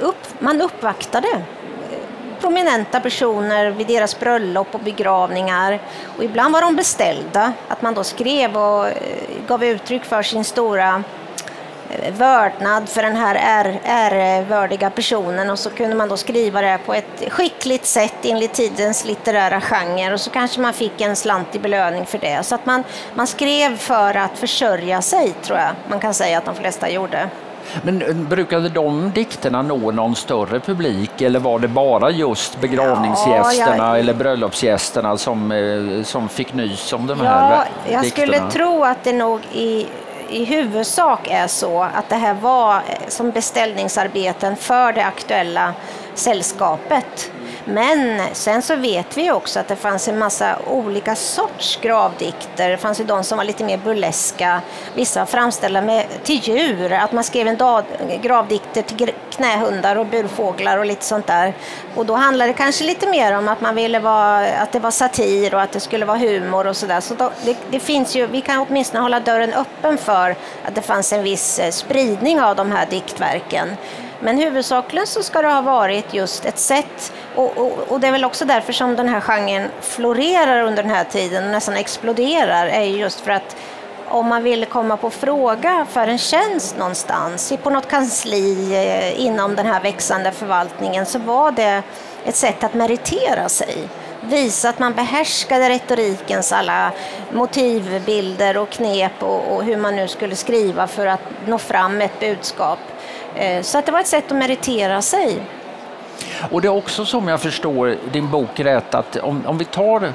upp, 0.00 0.26
man 0.38 0.60
uppvaktade 0.60 1.28
prominenta 2.42 3.00
personer 3.00 3.70
vid 3.70 3.86
deras 3.86 4.20
bröllop 4.20 4.74
och 4.74 4.80
begravningar. 4.80 5.80
Och 6.16 6.24
ibland 6.24 6.52
var 6.52 6.60
de 6.60 6.76
beställda, 6.76 7.52
att 7.68 7.82
man 7.82 7.94
då 7.94 8.04
skrev 8.04 8.56
och 8.56 8.88
eh, 8.88 8.94
gav 9.48 9.64
uttryck 9.64 10.04
för 10.04 10.22
sin 10.22 10.44
stora 10.44 11.02
eh, 11.90 12.12
vördnad 12.14 12.88
för 12.88 13.02
den 13.02 13.16
här 13.16 13.34
är, 13.34 13.80
ärevördiga 13.84 14.90
personen 14.90 15.50
och 15.50 15.58
så 15.58 15.70
kunde 15.70 15.96
man 15.96 16.08
då 16.08 16.16
skriva 16.16 16.60
det 16.60 16.78
på 16.86 16.94
ett 16.94 17.22
skickligt 17.28 17.86
sätt 17.86 18.24
enligt 18.24 18.52
tidens 18.52 19.04
litterära 19.04 19.60
genre 19.60 20.12
och 20.12 20.20
så 20.20 20.30
kanske 20.30 20.60
man 20.60 20.72
fick 20.72 21.00
en 21.00 21.16
slant 21.16 21.54
i 21.54 21.58
belöning 21.58 22.06
för 22.06 22.18
det. 22.18 22.42
Så 22.42 22.54
att 22.54 22.66
man, 22.66 22.84
man 23.14 23.26
skrev 23.26 23.76
för 23.76 24.14
att 24.16 24.38
försörja 24.38 25.02
sig, 25.02 25.34
tror 25.42 25.58
jag 25.58 25.70
man 25.88 26.00
kan 26.00 26.14
säga 26.14 26.38
att 26.38 26.44
de 26.44 26.54
flesta 26.54 26.90
gjorde. 26.90 27.28
Men 27.82 28.02
eh, 28.02 28.14
brukade 28.14 28.68
de 28.68 29.10
dikterna 29.14 29.62
nå 29.62 29.90
någon 29.90 30.16
större 30.16 30.60
publik 30.60 31.20
eller 31.20 31.38
var 31.38 31.58
det 31.58 31.68
bara 31.68 32.10
just 32.10 32.60
begravningsgästerna 32.60 33.76
Ja, 33.76 33.86
jag- 33.88 33.98
eller 33.98 34.14
bröllopsgästerna 34.14 35.16
som, 35.16 35.52
eh, 35.52 36.04
som 36.04 36.28
fick 36.28 36.54
nys 36.54 36.92
om 36.92 37.06
de 37.06 37.20
här 37.20 37.50
Ja, 37.52 37.64
jag 37.92 38.02
dikterna? 38.02 38.26
skulle 38.36 38.50
tro 38.50 38.84
att 38.84 39.04
det 39.04 39.12
nog 39.12 39.40
i, 39.52 39.86
i 40.28 40.44
huvudsak 40.44 41.28
är 41.30 41.46
så 41.46 41.82
att 41.82 42.08
det 42.08 42.16
här 42.16 42.34
var 42.34 42.74
eh, 42.76 42.80
som 43.08 43.30
beställningsarbeten 43.30 44.56
för 44.56 44.92
det 44.92 45.04
aktuella 45.04 45.72
sällskapet. 46.14 47.30
Men 47.64 48.20
sen 48.32 48.62
så 48.62 48.76
vet 48.76 49.16
vi 49.16 49.22
ju 49.22 49.32
också 49.32 49.60
att 49.60 49.68
det 49.68 49.76
fanns 49.76 50.08
en 50.08 50.18
massa 50.18 50.58
olika 50.66 51.16
sorts 51.16 51.78
gravdikter. 51.82 52.70
Det 52.70 52.76
fanns 52.76 53.00
ju 53.00 53.04
de 53.04 53.24
som 53.24 53.38
var 53.38 53.44
lite 53.44 53.64
mer 53.64 53.78
burleska, 53.78 54.60
vissa 54.94 55.26
framställda 55.26 55.82
med, 55.82 56.06
till 56.22 56.36
djur, 56.36 56.92
att 56.92 57.12
man 57.12 57.24
skrev 57.24 57.48
en 57.48 57.56
dag, 57.56 57.84
gravdikter 58.22 58.82
till 58.82 59.12
knähundar 59.30 59.96
och 59.96 60.06
burfåglar 60.06 60.78
och 60.78 60.86
lite 60.86 61.04
sånt 61.04 61.26
där. 61.26 61.54
Och 61.94 62.06
då 62.06 62.14
handlade 62.14 62.50
det 62.50 62.56
kanske 62.56 62.84
lite 62.84 63.08
mer 63.08 63.38
om 63.38 63.48
att 63.48 63.60
man 63.60 63.74
ville 63.74 63.98
vara, 63.98 64.52
att 64.54 64.72
det 64.72 64.78
var 64.78 64.90
satir 64.90 65.54
och 65.54 65.60
att 65.62 65.72
det 65.72 65.80
skulle 65.80 66.04
vara 66.04 66.18
humor 66.18 66.66
och 66.66 66.76
sådär. 66.76 67.00
Så 67.00 67.14
då, 67.14 67.30
det, 67.44 67.56
det 67.70 67.80
finns 67.80 68.16
ju, 68.16 68.26
vi 68.26 68.40
kan 68.40 68.66
åtminstone 68.68 69.02
hålla 69.02 69.20
dörren 69.20 69.52
öppen 69.52 69.98
för 69.98 70.36
att 70.64 70.74
det 70.74 70.82
fanns 70.82 71.12
en 71.12 71.22
viss 71.22 71.58
eh, 71.58 71.70
spridning 71.70 72.40
av 72.40 72.56
de 72.56 72.72
här 72.72 72.86
diktverken. 72.90 73.76
Men 74.24 74.38
huvudsakligen 74.38 75.06
så 75.06 75.22
ska 75.22 75.42
det 75.42 75.48
ha 75.48 75.60
varit 75.60 76.14
just 76.14 76.44
ett 76.44 76.58
sätt, 76.58 77.12
och, 77.34 77.58
och, 77.58 77.78
och 77.88 78.00
det 78.00 78.06
är 78.06 78.12
väl 78.12 78.24
också 78.24 78.44
därför 78.44 78.72
som 78.72 78.96
den 78.96 79.08
här 79.08 79.20
genren 79.20 79.68
florerar 79.80 80.62
under 80.62 80.82
den 80.82 80.92
här 80.92 81.04
tiden 81.04 81.44
och 81.44 81.50
nästan 81.50 81.76
exploderar, 81.76 82.66
är 82.66 82.84
ju 82.84 82.96
just 82.96 83.20
för 83.20 83.30
att 83.30 83.56
om 84.08 84.26
man 84.26 84.42
ville 84.42 84.66
komma 84.66 84.96
på 84.96 85.10
fråga 85.10 85.86
för 85.90 86.08
en 86.08 86.18
tjänst 86.18 86.78
någonstans, 86.78 87.52
på 87.62 87.70
något 87.70 87.88
kansli 87.88 88.74
eh, 88.74 89.26
inom 89.26 89.56
den 89.56 89.66
här 89.66 89.80
växande 89.80 90.32
förvaltningen, 90.32 91.06
så 91.06 91.18
var 91.18 91.52
det 91.52 91.82
ett 92.24 92.36
sätt 92.36 92.64
att 92.64 92.74
meritera 92.74 93.48
sig. 93.48 93.88
Visa 94.20 94.68
att 94.68 94.78
man 94.78 94.94
behärskade 94.94 95.68
retorikens 95.68 96.52
alla 96.52 96.92
motivbilder 97.32 98.56
och 98.56 98.70
knep 98.70 99.22
och, 99.22 99.56
och 99.56 99.64
hur 99.64 99.76
man 99.76 99.96
nu 99.96 100.08
skulle 100.08 100.36
skriva 100.36 100.86
för 100.86 101.06
att 101.06 101.20
nå 101.46 101.58
fram 101.58 101.96
med 101.98 102.04
ett 102.04 102.20
budskap. 102.20 102.78
Eh, 103.36 103.62
så 103.62 103.78
att 103.78 103.86
det 103.86 103.92
var 103.92 104.00
ett 104.00 104.06
sätt 104.06 104.32
att 104.32 104.36
meritera 104.38 105.02
sig. 105.02 105.42
Och 106.50 106.60
det 106.60 106.68
är 106.68 106.72
också 106.72 107.04
som 107.04 107.28
jag 107.28 107.40
förstår 107.40 107.96
din 108.12 108.30
bok 108.30 108.60
rätt 108.60 108.94
att 108.94 109.16
om, 109.16 109.46
om 109.46 109.58
vi 109.58 109.64
tar 109.64 110.12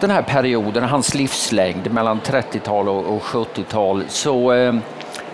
den 0.00 0.10
här 0.10 0.22
perioden, 0.22 0.84
hans 0.84 1.14
livslängd 1.14 1.92
mellan 1.92 2.20
30-tal 2.20 2.88
och, 2.88 3.16
och 3.16 3.22
70-tal, 3.22 4.04
så 4.08 4.52
eh, 4.52 4.74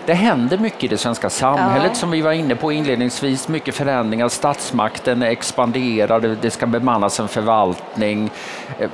det 0.05 0.13
händer 0.13 0.57
mycket 0.57 0.83
i 0.83 0.87
det 0.87 0.97
svenska 0.97 1.29
samhället 1.29 1.87
Ja. 1.93 1.95
som 1.95 2.11
vi 2.11 2.21
var 2.21 2.31
inne 2.31 2.55
på 2.55 2.71
inledningsvis. 2.71 3.47
Mycket 3.47 3.75
förändringar, 3.75 4.29
statsmakten 4.29 5.21
expanderar, 5.23 6.19
det- 6.41 6.51
ska 6.51 6.65
bemannas 6.65 7.19
en 7.19 7.27
förvaltning. 7.27 8.29
Eh, 8.79 8.89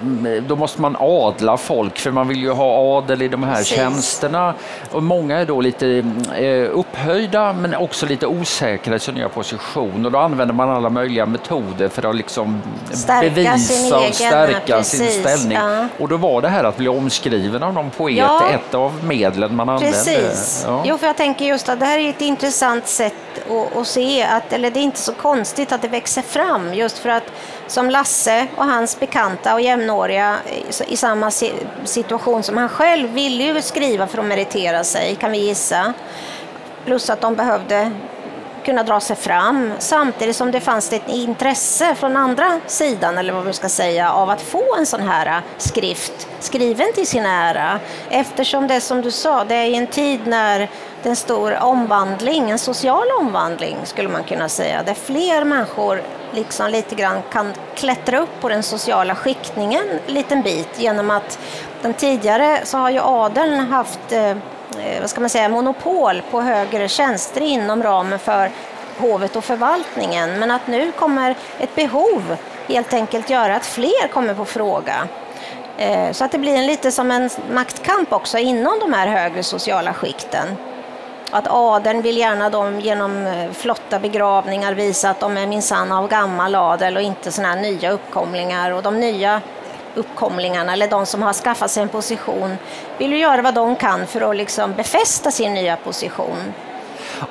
Då 0.47 0.55
måste 0.55 0.81
man 0.81 0.95
adla 0.99 1.57
folk 1.57 1.97
för 1.99 2.11
man 2.11 2.27
vill 2.27 2.41
ju 2.41 2.51
ha 2.51 2.97
adel 2.97 3.21
i 3.21 3.27
de 3.27 3.43
här 3.43 3.55
Precis. 3.55 3.75
tjänsterna. 3.77 4.53
Och 4.91 5.03
många 5.03 5.37
är 5.37 5.45
då 5.45 5.61
lite 5.61 6.03
eh, 6.37 6.69
upphöjda 6.79 7.53
men 7.53 7.75
också 7.75 8.05
lite 8.05 8.27
osäkra 8.27 8.95
i 8.95 8.99
sin 8.99 9.15
nya 9.15 9.29
position 9.29 10.05
och 10.05 10.11
då 10.11 10.19
använder 10.19 10.55
man 10.55 10.69
alla 10.69 10.89
möjliga 10.89 11.25
metoder 11.25 11.87
för 11.89 12.09
att 12.09 12.15
liksom 12.15 12.61
Stärka 12.91 13.29
bevisa 13.29 13.57
sin 13.57 13.93
och 13.93 14.01
stärka 14.15 14.83
sin 14.83 14.99
precis, 14.99 15.19
ställning. 15.21 15.57
ja. 15.57 15.87
Och 15.99 16.07
då 16.09 16.17
var 16.17 16.41
det 16.41 16.49
här 16.49 16.63
att 16.63 16.77
bli 16.77 16.87
omskriven 16.87 17.63
av 17.63 17.73
någon 17.73 17.89
poet 17.89 18.15
Ja. 18.17 18.41
ett 18.49 18.73
av 18.73 18.91
medlen 19.05 19.55
man 19.55 19.69
använde. 19.69 19.97
Precis. 19.97 20.63
Ja. 20.67 20.83
Jo, 20.85 20.97
för 21.01 21.07
jag 21.07 21.17
tänker 21.17 21.45
just 21.45 21.69
att 21.69 21.79
det 21.79 21.85
här 21.85 21.99
är 21.99 22.09
ett 22.09 22.21
intressant 22.21 22.87
sätt 22.87 23.13
att, 23.49 23.77
att 23.77 23.87
se, 23.87 24.23
att, 24.23 24.53
eller 24.53 24.71
det 24.71 24.79
är 24.79 24.83
inte 24.83 24.99
så 24.99 25.13
konstigt 25.13 25.71
att 25.71 25.81
det 25.81 25.87
växer 25.87 26.21
fram 26.21 26.73
just 26.73 26.97
för 26.97 27.09
att 27.09 27.23
som 27.67 27.89
Lasse 27.89 28.47
och 28.57 28.65
hans 28.65 28.99
bekanta 28.99 29.53
och 29.53 29.61
jämnåriga 29.61 30.37
i, 30.87 30.97
samma 30.97 31.31
situation 31.83 32.43
som 32.43 32.57
han 32.57 32.69
själv 32.69 33.09
ville 33.09 33.43
ju 33.43 33.61
skriva 33.61 34.07
för 34.07 34.17
att 34.17 34.25
meritera 34.25 34.83
sig, 34.83 35.15
kan 35.15 35.31
vi 35.31 35.37
gissa. 35.37 35.93
Plus 36.85 37.09
att 37.09 37.21
de 37.21 37.35
behövde 37.35 37.91
kunna 38.65 38.83
dra 38.83 38.99
sig 38.99 39.15
fram 39.15 39.73
samtidigt 39.79 40.35
som 40.35 40.51
det 40.51 40.59
fanns 40.59 40.93
ett 40.93 41.09
intresse 41.09 41.95
från 41.95 42.17
andra 42.17 42.59
sidan, 42.67 43.17
eller 43.17 43.33
vad 43.33 43.43
man 43.43 43.53
ska 43.53 43.69
säga, 43.69 44.11
av 44.11 44.29
att 44.29 44.41
få 44.41 44.75
en 44.77 44.85
sån 44.85 45.01
här 45.01 45.41
skrift 45.57 46.27
skriven 46.39 46.93
till 46.93 47.07
sin 47.07 47.25
ära. 47.25 47.79
Eftersom 48.09 48.67
det 48.67 48.81
som 48.81 49.01
du 49.01 49.11
sa, 49.11 49.43
det 49.43 49.55
är 49.55 49.65
i 49.65 49.75
en 49.75 49.87
tid 49.87 50.27
när 50.27 50.69
det 51.03 51.07
är 51.07 51.09
en 51.09 51.15
stor 51.15 51.57
omvandling, 51.63 52.49
en 52.49 52.59
social 52.59 53.07
omvandling 53.19 53.77
skulle 53.83 54.09
man 54.09 54.23
kunna 54.23 54.49
säga, 54.49 54.83
där 54.83 54.93
fler 54.93 55.43
människor 55.43 56.01
liksom 56.31 56.69
lite 56.69 56.95
grann 56.95 57.21
kan 57.31 57.53
klättra 57.75 58.19
upp 58.19 58.41
på 58.41 58.49
den 58.49 58.63
sociala 58.63 59.15
skiktningen 59.15 59.83
en 60.07 60.13
liten 60.13 60.41
bit 60.41 60.69
genom 60.79 61.11
att 61.11 61.39
den 61.81 61.93
tidigare 61.93 62.59
så 62.63 62.77
har 62.77 62.89
ju 62.89 62.99
adeln 62.99 63.59
haft 63.59 64.11
eh, 64.11 64.29
eh, 64.29 64.37
vad 65.01 65.09
ska 65.09 65.21
man 65.21 65.29
säga, 65.29 65.49
monopol 65.49 66.21
på 66.31 66.41
högre 66.41 66.87
tjänster 66.87 67.41
inom 67.41 67.83
ramen 67.83 68.19
för 68.19 68.51
hovet 68.99 69.35
och 69.35 69.43
förvaltningen. 69.43 70.39
Men 70.39 70.51
att 70.51 70.67
nu 70.67 70.91
kommer 70.91 71.35
ett 71.59 71.75
behov 71.75 72.37
helt 72.67 72.93
enkelt 72.93 73.29
göra 73.29 73.55
att 73.55 73.65
fler 73.65 74.07
kommer 74.07 74.33
på 74.33 74.45
fråga. 74.45 75.07
Eh, 75.77 76.11
Så 76.11 76.23
att 76.25 76.31
det 76.31 76.37
blir 76.37 76.55
en, 76.55 76.65
lite 76.65 76.91
som 76.91 77.11
en 77.11 77.29
maktkamp 77.53 78.13
också 78.13 78.37
inom 78.37 78.79
de 78.79 78.93
här 78.93 79.07
högre 79.07 79.43
sociala 79.43 79.93
skikten. 79.93 80.47
Att 81.31 81.47
adeln 81.47 82.01
vill 82.01 82.17
gärna 82.17 82.49
de 82.49 82.79
genom 82.79 83.27
eh, 83.27 83.51
flotta 83.51 83.99
begravningar 83.99 84.73
visa 84.73 85.09
att 85.09 85.19
de 85.19 85.37
är 85.37 85.47
minsann 85.47 85.91
av 85.91 86.07
gammal 86.07 86.55
adel 86.55 86.95
och 86.95 87.01
inte 87.01 87.31
såna 87.31 87.47
här 87.47 87.61
nya 87.61 87.91
uppkomlingar. 87.91 88.71
Och 88.71 88.83
de 88.83 88.99
nya 88.99 89.41
uppkomlingarna, 89.95 90.73
eller 90.73 90.87
de 90.87 91.05
som 91.05 91.21
har 91.21 91.33
skaffat 91.33 91.71
sig 91.71 91.83
en 91.83 91.89
position, 91.89 92.57
vill 92.97 93.11
ju 93.11 93.17
göra 93.17 93.41
vad 93.41 93.53
de 93.53 93.75
kan 93.75 94.07
för 94.07 94.29
att 94.29 94.35
liksom 94.35 94.73
befästa 94.73 95.31
sin 95.31 95.53
nya 95.53 95.77
position. 95.77 96.53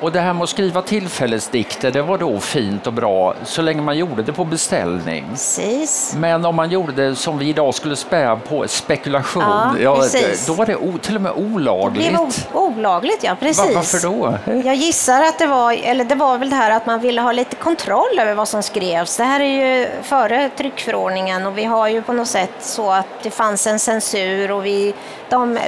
Och 0.00 0.12
det 0.12 0.20
här 0.20 0.32
med 0.32 0.42
att 0.42 0.48
skriva 0.48 0.82
tillfällesdikter, 0.82 1.90
det 1.90 2.02
var 2.02 2.18
då 2.18 2.40
fint 2.40 2.86
och 2.86 2.92
bra 2.92 3.34
så 3.44 3.62
länge 3.62 3.82
man 3.82 3.98
gjorde 3.98 4.22
det 4.22 4.32
på 4.32 4.44
beställning. 4.44 5.24
Precis. 5.30 6.14
Men 6.16 6.44
om 6.44 6.54
man 6.56 6.70
gjorde 6.70 6.92
det 6.92 7.16
som 7.16 7.38
vi 7.38 7.48
idag 7.48 7.74
skulle 7.74 7.96
spä 7.96 8.36
på 8.48 8.68
spekulation, 8.68 9.42
Ja, 9.80 9.96
precis. 9.96 10.46
då 10.46 10.52
var 10.52 10.66
det 10.66 10.76
o, 10.76 10.98
till 11.02 11.16
och 11.16 11.22
med 11.22 11.32
Det 11.36 11.42
olagligt. 11.54 12.08
blev 12.08 12.20
o- 12.20 12.30
olagligt, 12.52 13.24
ja 13.24 13.30
Va, 13.30 13.36
precis. 13.40 13.74
varför 13.74 13.98
då? 14.08 14.34
Jag 14.64 14.74
gissar 14.74 15.22
att 15.22 15.38
det 15.38 15.46
var, 15.46 15.72
eller 15.84 16.04
det 16.04 16.14
var 16.14 16.38
väl 16.38 16.50
det 16.50 16.56
här 16.56 16.70
att 16.70 16.86
man 16.86 17.00
ville 17.00 17.20
ha 17.20 17.32
lite 17.32 17.56
kontroll 17.56 18.18
över 18.20 18.34
vad 18.34 18.48
som 18.48 18.62
skrevs. 18.62 19.16
Det 19.16 19.24
här 19.24 19.40
är 19.40 19.44
ju 19.80 19.88
före 20.02 20.50
tryckförordningen 20.56 21.46
och 21.46 21.58
vi 21.58 21.64
har 21.64 21.88
ju 21.88 22.02
på 22.02 22.12
något 22.12 22.28
sätt 22.28 22.50
så 22.60 22.90
att 22.90 23.06
det 23.22 23.30
fanns 23.30 23.66
en 23.66 23.78
censur 23.78 24.50
och 24.50 24.66
vi, 24.66 24.94
de 25.28 25.58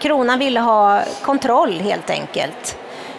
kronan 0.00 0.38
ville 0.38 0.60
ha 0.60 1.00
kontroll 1.22 1.80
helt 1.80 2.10
enkelt. 2.10 2.76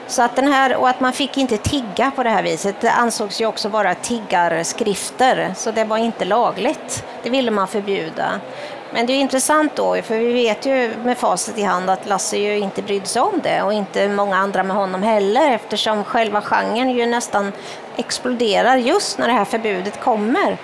Så 0.07 0.21
att 0.21 0.35
den 0.35 0.47
här, 0.47 0.75
och 0.75 0.89
att 0.89 0.99
man 0.99 1.13
fick 1.13 1.37
inte 1.37 1.57
tigga 1.57 2.11
på 2.15 2.23
det 2.23 2.29
här 2.29 2.43
viset. 2.43 2.81
Det 2.81 2.91
ansågs 2.91 3.41
ju 3.41 3.45
också 3.45 3.69
vara 3.69 3.95
tiggarskrifter, 3.95 5.53
så 5.55 5.71
det 5.71 5.83
var 5.83 5.97
inte 5.97 6.25
lagligt. 6.25 7.05
Det 7.23 7.29
ville 7.29 7.51
man 7.51 7.67
förbjuda. 7.67 8.39
Men 8.93 9.05
det 9.05 9.13
är 9.13 9.19
intressant 9.19 9.75
då, 9.75 10.01
för 10.01 10.17
vi 10.17 10.33
vet 10.33 10.65
ju 10.65 10.91
med 11.03 11.17
facit 11.17 11.57
i 11.57 11.63
hand 11.63 11.89
att 11.89 12.07
Lasse 12.07 12.37
ju 12.37 12.57
inte 12.57 12.81
brydde 12.81 13.05
sig 13.05 13.21
om 13.21 13.39
det 13.43 13.61
och 13.61 13.73
inte 13.73 14.07
många 14.07 14.37
andra 14.37 14.63
med 14.63 14.75
honom 14.75 15.03
heller 15.03 15.51
eftersom 15.51 16.03
själva 16.03 16.41
genren 16.41 16.89
ju 16.89 17.05
nästan 17.05 17.51
exploderar 17.97 18.77
just 18.77 19.17
när 19.17 19.27
det 19.27 19.33
här 19.33 19.45
förbudet 19.45 19.99
kommer. 19.99 20.57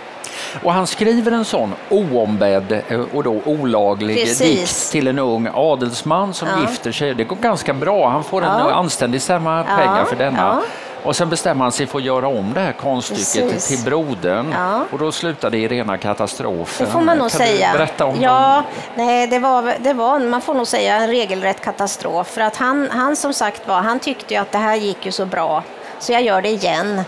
Och 0.64 0.74
han 0.74 0.88
skriver 0.88 1.32
en 1.32 1.46
sån 1.46 1.74
oombedd 1.90 2.82
eh, 2.88 3.00
och 3.14 3.24
då 3.24 3.42
olaglig 3.46 4.18
Precis. 4.28 4.40
dikt 4.40 4.92
till 4.92 5.08
en 5.08 5.20
ung 5.20 5.48
adelsman 5.54 6.34
som 6.34 6.48
Ja. 6.48 6.70
gifter 6.70 6.92
sig. 6.92 7.14
Det 7.14 7.24
går 7.24 7.36
ganska 7.36 7.74
bra. 7.74 8.10
Han 8.10 8.24
får 8.24 8.42
en 8.42 8.48
Ja. 8.48 8.72
anständig 8.72 9.22
summa 9.22 9.58
Ja, 9.58 9.76
pengar 9.78 10.06
för 10.06 10.16
denna. 10.16 10.38
ja. 10.38 10.62
Och 11.04 11.16
sen 11.16 11.30
bestämmer 11.30 11.66
han 11.66 11.72
sig 11.72 11.88
för 11.88 11.98
att 11.98 12.04
göra 12.04 12.28
om 12.28 12.52
det 12.54 12.60
här 12.60 12.72
konststycket 12.74 13.52
Precis. 13.52 13.68
till 13.78 13.86
brodern. 13.86 14.54
Ja. 14.58 14.86
Och 14.92 15.00
då 15.00 15.12
slutar 15.12 15.50
det 15.50 15.58
i 15.58 15.68
rena 15.68 15.98
katastrofen. 15.98 16.86
Det 16.86 16.92
får 16.92 17.02
man 17.02 17.18
nog 17.18 17.30
kan 17.32 17.38
säga. 17.40 17.70
Berätta 17.74 18.06
om 18.06 18.22
ja, 18.22 18.64
nej, 18.96 19.28
det 19.28 19.40
var, 19.40 19.74
det 19.80 19.94
var, 19.94 20.20
man 20.20 20.42
får 20.42 20.54
nog 20.54 20.68
säga 20.68 20.96
en 20.96 21.08
regelrätt 21.08 21.62
katastrof. 21.62 22.28
För 22.28 22.42
att 22.42 22.56
han, 22.56 22.90
han 22.92 23.16
som 23.16 23.34
sagt 23.34 23.68
var, 23.68 23.82
han 23.82 24.00
tyckte 24.00 24.34
ju 24.34 24.40
att 24.40 24.52
det 24.52 24.58
här 24.58 24.76
gick 24.76 25.06
ju 25.06 25.12
så 25.12 25.26
bra, 25.26 25.64
så 26.00 26.12
jag 26.12 26.22
gör 26.22 26.42
det 26.42 26.50
igen. 26.50 27.02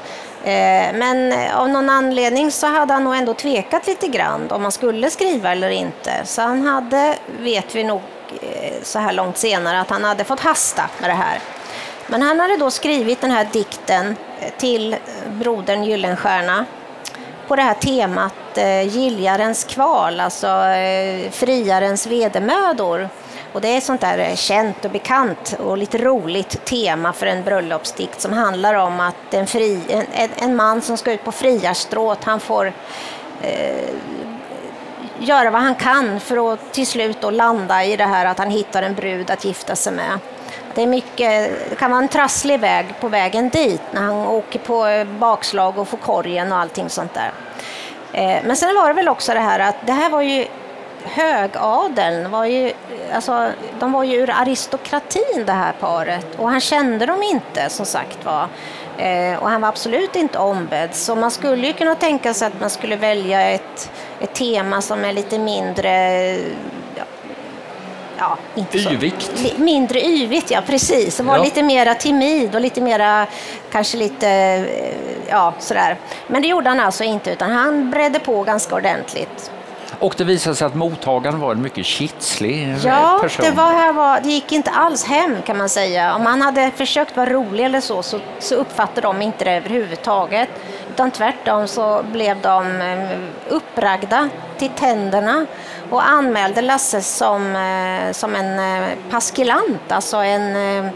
Eh, 0.43 0.93
men 0.93 1.33
av 1.53 1.69
någon 1.69 1.89
anledning 1.89 2.51
så 2.51 2.67
hade 2.67 2.93
han 2.93 3.03
nog 3.03 3.15
ändå 3.15 3.33
tvekat 3.33 3.87
lite 3.87 4.07
grann 4.07 4.51
om 4.51 4.61
han 4.63 4.71
skulle 4.71 5.09
skriva 5.09 5.51
eller 5.51 5.69
inte. 5.69 6.11
Så 6.23 6.41
han 6.41 6.61
hade, 6.61 7.15
vet 7.39 7.75
vi 7.75 7.83
nog 7.83 8.01
eh, 8.41 8.73
så 8.83 8.99
här 8.99 9.13
långt 9.13 9.37
senare, 9.37 9.79
att 9.79 9.89
han 9.89 10.03
hade 10.03 10.23
fått 10.23 10.39
hasta 10.39 10.89
med 10.99 11.09
det 11.09 11.13
här. 11.13 11.39
Men 12.07 12.21
han 12.21 12.39
hade 12.39 12.57
då 12.57 12.71
skrivit 12.71 13.21
den 13.21 13.31
här 13.31 13.47
dikten 13.51 14.15
eh, 14.39 14.49
till 14.57 14.95
brodern 15.29 15.83
Gyllenstierna 15.83 16.65
på 17.47 17.55
det 17.55 17.61
här 17.61 17.73
temat 17.73 18.57
eh, 18.57 18.97
giljarens 18.97 19.63
kval, 19.63 20.19
alltså 20.19 20.47
eh, 20.47 21.31
friarens 21.31 22.07
vedermödor. 22.07 23.09
Och 23.53 23.61
det 23.61 23.67
är 23.67 23.77
ett 23.77 23.83
sånt 23.83 24.01
där 24.01 24.17
eh, 24.17 24.35
känt 24.35 24.85
och 24.85 24.91
bekant 24.91 25.55
och 25.59 25.77
lite 25.77 25.97
roligt 25.97 26.65
tema 26.65 27.13
för 27.13 27.25
en 27.25 27.43
bröllopsdikt 27.43 28.21
som 28.21 28.33
handlar 28.33 28.73
om 28.73 28.99
att 28.99 29.33
en, 29.33 29.47
fri, 29.47 29.79
en, 29.89 30.29
en, 30.35 30.55
man 30.55 30.81
som 30.81 30.97
ska 30.97 31.13
ut 31.13 31.23
på 31.23 31.31
friarstråt, 31.31 32.23
han 32.23 32.39
får 32.39 32.73
eh, 33.41 33.89
göra 35.19 35.49
vad 35.49 35.61
han 35.61 35.75
kan 35.75 36.19
för 36.19 36.53
att 36.53 36.73
till 36.73 36.87
slut 36.87 37.21
då 37.21 37.29
landa 37.29 37.83
i 37.83 37.95
det 37.95 38.05
här 38.05 38.25
att 38.25 38.37
han 38.37 38.49
hittar 38.49 38.83
en 38.83 38.95
brud 38.95 39.31
att 39.31 39.45
gifta 39.45 39.75
sig 39.75 39.93
med. 39.93 40.19
Det, 40.75 40.81
är 40.81 40.87
mycket, 40.87 41.51
det 41.69 41.75
kan 41.75 41.91
vara 41.91 42.01
en 42.01 42.07
trasslig 42.07 42.59
väg 42.59 42.85
på 42.99 43.07
vägen 43.07 43.49
dit 43.49 43.81
när 43.91 44.01
han 44.01 44.27
åker 44.27 44.59
på 44.59 44.85
eh, 44.85 45.07
bakslag 45.07 45.77
och 45.77 45.87
får 45.87 45.97
korgen 45.97 46.51
och 46.51 46.57
allting 46.57 46.89
sånt 46.89 47.13
där. 47.13 47.31
Eh, 48.13 48.43
men 48.43 48.55
sen 48.55 48.75
var 48.75 48.87
det 48.87 48.93
väl 48.93 49.09
också 49.09 49.33
det 49.33 49.39
här 49.39 49.59
att 49.59 49.75
det 49.85 49.93
här 49.93 50.09
var 50.09 50.21
ju 50.21 50.47
högadeln, 51.05 52.31
var 52.31 52.45
ju, 52.45 52.71
alltså, 53.13 53.49
de 53.79 53.91
var 53.91 54.03
ju 54.03 54.15
ur 54.17 54.29
aristokratin 54.29 55.43
det 55.45 55.51
här 55.51 55.73
paret 55.79 56.25
och 56.37 56.49
han 56.49 56.59
kände 56.61 57.05
dem 57.05 57.23
inte 57.23 57.69
som 57.69 57.85
sagt 57.85 58.25
var. 58.25 58.47
Eh, 58.97 59.37
Och 59.43 59.49
han 59.49 59.61
var 59.61 59.69
absolut 59.69 60.15
inte 60.15 60.37
ombedd 60.39 60.95
så 60.95 61.15
man 61.15 61.31
skulle 61.31 61.67
ju 61.67 61.73
kunna 61.73 61.95
tänka 61.95 62.33
sig 62.33 62.47
att 62.47 62.59
man 62.61 62.69
skulle 62.69 62.95
välja 62.95 63.41
ett, 63.41 63.91
ett 64.19 64.33
tema 64.33 64.81
som 64.81 65.05
är 65.05 65.13
lite 65.13 65.39
mindre 65.39 65.89
ja, 66.97 67.03
ja, 68.17 68.37
inte 68.55 68.79
så- 68.79 68.91
Yvigt. 68.91 69.57
Mindre 69.59 70.01
yvigt, 70.05 70.51
ja 70.51 70.61
precis. 70.67 71.19
Och 71.19 71.25
var 71.25 71.37
Ja. 71.37 71.43
lite 71.43 71.63
mera 71.63 71.95
timid 71.95 72.55
och 72.55 72.61
lite 72.61 72.81
mera, 72.81 73.27
kanske 73.71 73.97
lite, 73.97 74.27
eh, 74.29 74.93
ja 75.29 75.53
sådär. 75.59 75.97
Men 76.27 76.41
det 76.41 76.47
gjorde 76.47 76.69
han 76.69 76.79
alltså 76.79 77.03
inte 77.03 77.31
utan 77.31 77.51
han 77.51 77.91
bredde 77.91 78.19
på 78.19 78.43
ganska 78.43 78.75
ordentligt. 78.75 79.51
Och 79.99 80.13
det 80.17 80.23
visade 80.23 80.55
sig 80.55 80.67
att 80.67 80.75
mottagaren 80.75 81.39
var 81.39 81.51
en 81.51 81.61
mycket 81.61 81.85
kitslig 81.85 82.63
eh, 82.63 82.85
Ja, 82.85 83.19
person. 83.21 83.45
det, 83.45 83.51
var, 83.51 83.73
här 83.73 83.93
var, 83.93 84.19
det 84.21 84.29
gick 84.29 84.51
inte 84.51 84.71
alls 84.71 85.05
hem 85.05 85.41
kan 85.45 85.57
man 85.57 85.69
säga. 85.69 86.15
Om 86.15 86.25
han 86.25 86.41
hade 86.41 86.71
försökt 86.75 87.17
vara 87.17 87.29
rolig 87.29 87.65
eller 87.65 87.81
så, 87.81 88.03
så, 88.03 88.19
så 88.39 88.55
uppfattade 88.55 89.01
de 89.01 89.21
inte 89.21 89.45
det 89.45 89.51
överhuvudtaget. 89.51 90.49
Utan 90.89 91.11
tvärtom 91.11 91.67
så 91.67 92.03
blev 92.11 92.41
de 92.41 92.81
eh, 92.81 93.17
uppragda 93.49 94.29
till 94.57 94.69
tänderna 94.69 95.45
och 95.89 96.07
anmälde 96.09 96.61
Lasse 96.61 97.01
som, 97.01 97.55
eh, 97.55 98.11
som 98.11 98.35
en 98.35 98.83
paskelant, 99.11 99.91
alltså 99.91 100.17
en 100.17 100.91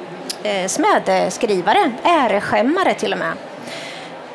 smädeskrivare, 0.68 1.92
äreskämmare 2.04 2.94
till 2.94 3.14
och 3.14 3.20
med. 3.20 3.34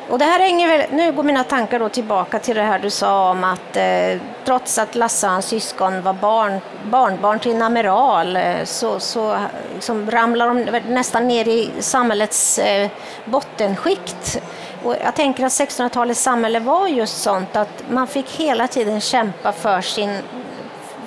Och 0.09 0.19
det 0.19 0.25
här 0.25 0.39
hänger 0.39 0.67
väl, 0.67 0.85
nu 0.91 1.11
går 1.11 1.23
mina 1.23 1.43
tankar 1.43 1.79
då 1.79 1.89
tillbaka 1.89 2.39
till 2.39 2.55
det 2.55 2.61
här 2.61 2.79
du 2.79 2.89
sa 2.89 3.29
om 3.31 3.43
att 3.43 3.75
eh, 3.75 4.21
trots 4.45 4.77
att 4.77 4.95
Lasse 4.95 5.27
och 5.27 5.33
hans 5.33 5.45
syskon 5.45 6.01
var 6.01 6.13
barn, 6.13 6.59
barnbarn 6.83 7.39
till 7.39 7.51
en 7.51 7.61
amiral 7.61 8.35
eh, 8.35 8.63
så, 8.63 8.99
så 8.99 9.37
liksom 9.73 10.11
ramlar 10.11 10.47
de 10.47 10.79
nästan 10.93 11.27
ner 11.27 11.47
i 11.47 11.71
samhällets 11.79 12.59
eh, 12.59 12.89
bottenskikt. 13.25 14.41
Och 14.83 14.95
jag 15.03 15.15
tänker 15.15 15.45
att 15.45 15.51
1600-talets 15.51 16.21
samhälle 16.21 16.59
var 16.59 16.87
just 16.87 17.21
sånt 17.21 17.55
att 17.55 17.83
man 17.89 18.07
fick 18.07 18.31
hela 18.31 18.67
tiden 18.67 19.01
kämpa 19.01 19.51
för 19.51 19.81
sin 19.81 20.17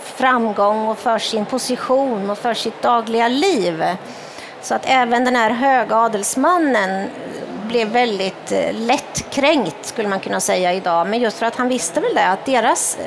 framgång 0.02 0.88
och 0.88 0.98
för 0.98 1.18
sin 1.18 1.46
position 1.46 2.30
och 2.30 2.38
för 2.38 2.54
sitt 2.54 2.82
dagliga 2.82 3.28
liv. 3.28 3.85
Så 4.62 4.74
att 4.74 4.82
även 4.85 5.24
den 5.24 5.37
här 5.37 5.50
höga 5.50 5.96
adelsmannen 5.96 7.09
blev 7.66 7.88
väldigt 7.88 8.52
eh, 8.52 8.72
lättkränkt 8.72 9.87
skulle 9.87 10.09
man 10.09 10.20
kunna 10.20 10.40
säga 10.40 10.72
idag. 10.72 11.07
Men 11.07 11.20
just 11.20 11.38
för 11.38 11.46
att 11.46 11.57
han 11.57 11.68
visste 11.68 12.00
väl 12.00 12.14
det, 12.14 12.26
att 12.26 12.44
deras 12.44 12.98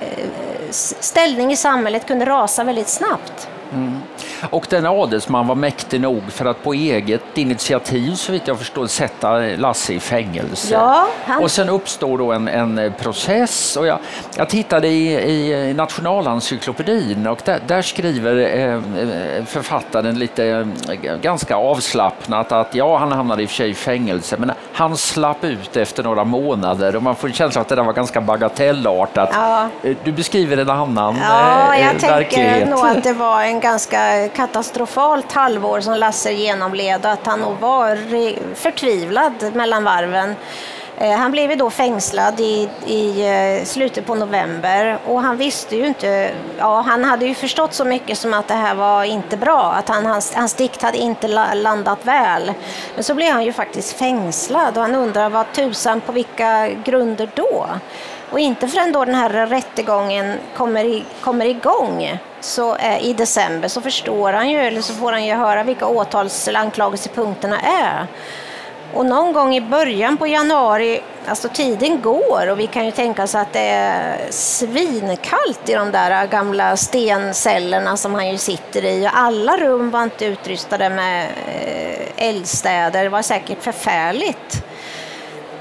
eh, 0.00 0.26
ställning 1.00 1.52
i 1.52 1.56
samhället 1.56 2.06
kunde 2.06 2.26
rasa 2.26 2.64
väldigt 2.64 2.88
snabbt. 2.88 3.48
Och 4.50 4.66
den 4.70 4.86
adelsman 4.86 5.46
var 5.46 5.54
mäktig 5.54 6.00
nog 6.00 6.22
för 6.28 6.44
att 6.44 6.62
på 6.62 6.72
eget 6.74 7.22
initiativ, 7.38 8.14
så 8.14 8.32
vitt 8.32 8.48
jag 8.48 8.58
förstår, 8.58 8.86
sätta 8.86 9.38
Lasse 9.38 9.92
i 9.92 10.00
fängelse. 10.00 10.74
Ja, 10.74 11.06
han- 11.24 11.42
Och 11.42 11.50
sen 11.50 11.68
uppstår 11.68 12.18
då 12.18 12.32
en, 12.32 12.48
en 12.48 12.92
process. 13.00 13.76
Och 13.76 13.86
jag, 13.86 13.98
jag 14.36 14.48
tittade 14.48 14.88
i, 14.88 15.12
i 15.70 15.74
Nationalencyklopedin 15.74 17.26
och 17.26 17.38
där, 17.44 17.60
där 17.66 17.82
skriver 17.82 18.36
eh, 18.58 19.44
författaren 19.44 20.18
lite 20.18 20.44
eh, 20.44 21.14
ganska 21.22 21.56
avslappnat 21.56 22.52
att 22.52 22.74
ja, 22.74 22.98
han 22.98 23.12
hamnade 23.12 23.42
i 23.42 23.46
och 23.46 23.50
för 23.50 23.56
sig 23.56 23.70
i 23.70 23.74
fängelse, 23.74 24.36
men 24.38 24.52
han 24.72 24.96
slapp 24.96 25.44
ut 25.44 25.76
efter 25.76 26.02
några 26.02 26.24
månader 26.24 26.96
och 26.96 27.02
man 27.02 27.16
får 27.16 27.28
en 27.28 27.34
känsla 27.34 27.60
att 27.60 27.68
det 27.68 27.74
där 27.74 27.82
var 27.82 27.92
ganska 27.92 28.20
bagatellartat. 28.20 29.30
Ja. 29.32 29.68
Eh, 29.82 29.96
Du 30.04 30.12
beskriver 30.12 30.56
en 30.56 30.70
annan 30.70 31.16
Ja, 31.22 31.74
eh, 31.74 31.80
jag 31.82 31.90
tänker 31.90 32.08
verklighet. 32.08 32.68
nog 32.68 32.86
att 32.86 33.02
det 33.02 33.12
var 33.12 33.42
en 33.42 33.60
ganska 33.60 34.28
katastrofalt 34.34 35.32
halvår 35.32 35.80
som 35.80 35.94
Lasse 35.94 36.32
genomled 36.32 37.04
och 37.04 37.12
att 37.12 37.26
han 37.26 37.40
nog 37.40 37.58
var 37.58 37.96
förtvivlad 38.54 39.54
mellan 39.54 39.84
varven. 39.84 40.34
Eh, 40.96 41.16
han 41.16 41.30
blev 41.30 41.50
ju 41.50 41.56
då 41.56 41.70
fängslad 41.70 42.40
i, 42.40 42.68
i 42.86 43.26
eh, 43.26 43.64
slutet 43.64 44.06
på 44.06 44.14
november 44.14 44.98
och 45.06 45.22
han 45.22 45.36
visste 45.36 45.76
ju 45.76 45.86
inte, 45.86 46.30
ja 46.58 46.80
han 46.80 47.04
hade 47.04 47.26
ju 47.26 47.34
förstått 47.34 47.74
så 47.74 47.84
mycket 47.84 48.18
som 48.18 48.34
att 48.34 48.48
det 48.48 48.54
här 48.54 48.74
var 48.74 49.04
inte 49.04 49.36
bra, 49.36 49.72
att 49.72 49.88
han, 49.88 50.06
hans, 50.06 50.34
hans 50.34 50.54
dikt 50.54 50.82
hade 50.82 50.98
inte 50.98 51.28
landat 51.54 52.06
väl. 52.06 52.52
Men 52.94 53.04
så 53.04 53.14
blev 53.14 53.32
han 53.32 53.44
ju 53.44 53.52
faktiskt 53.52 53.92
fängslad 53.92 54.76
och 54.76 54.82
han 54.82 54.94
undrar 54.94 55.30
vad 55.30 55.52
tusan 55.52 56.00
på 56.00 56.12
vilka 56.12 56.68
grunder 56.68 57.30
då? 57.34 57.66
Och 58.32 58.40
inte 58.40 58.68
förrän 58.68 58.92
då 58.92 59.04
den 59.04 59.14
här 59.14 59.46
rättegången 59.46 60.38
kommer, 60.56 60.84
i, 60.84 61.04
kommer 61.20 61.46
igång 61.46 62.18
så, 62.40 62.76
eh, 62.76 63.06
i 63.06 63.12
december 63.12 63.68
så 63.68 63.80
förstår 63.80 64.32
han 64.32 64.50
ju, 64.50 64.58
eller 64.58 64.80
så 64.80 64.94
får 64.94 65.12
han 65.12 65.24
ju 65.24 65.34
höra 65.34 65.62
vilka 65.62 65.86
åtals 65.86 66.48
eller 66.48 66.60
anklagelsepunkterna 66.60 67.60
är. 67.60 68.06
Och 68.94 69.06
någon 69.06 69.32
gång 69.32 69.54
i 69.56 69.60
början 69.60 70.16
på 70.16 70.26
januari, 70.26 71.00
alltså 71.26 71.48
tiden 71.48 72.00
går 72.02 72.50
och 72.50 72.60
vi 72.60 72.66
kan 72.66 72.84
ju 72.84 72.90
tänka 72.90 73.22
oss 73.22 73.34
att 73.34 73.52
det 73.52 73.68
är 73.68 74.18
svinkallt 74.30 75.68
i 75.68 75.74
de 75.74 75.90
där 75.90 76.26
gamla 76.26 76.76
stencellerna 76.76 77.96
som 77.96 78.14
han 78.14 78.30
ju 78.30 78.38
sitter 78.38 78.84
i. 78.84 79.06
Och 79.06 79.18
alla 79.18 79.56
rum 79.56 79.90
var 79.90 80.02
inte 80.02 80.24
utrustade 80.24 80.90
med 80.90 81.26
eh, 81.46 82.28
eldstäder, 82.28 83.02
det 83.02 83.08
var 83.08 83.22
säkert 83.22 83.62
förfärligt. 83.62 84.64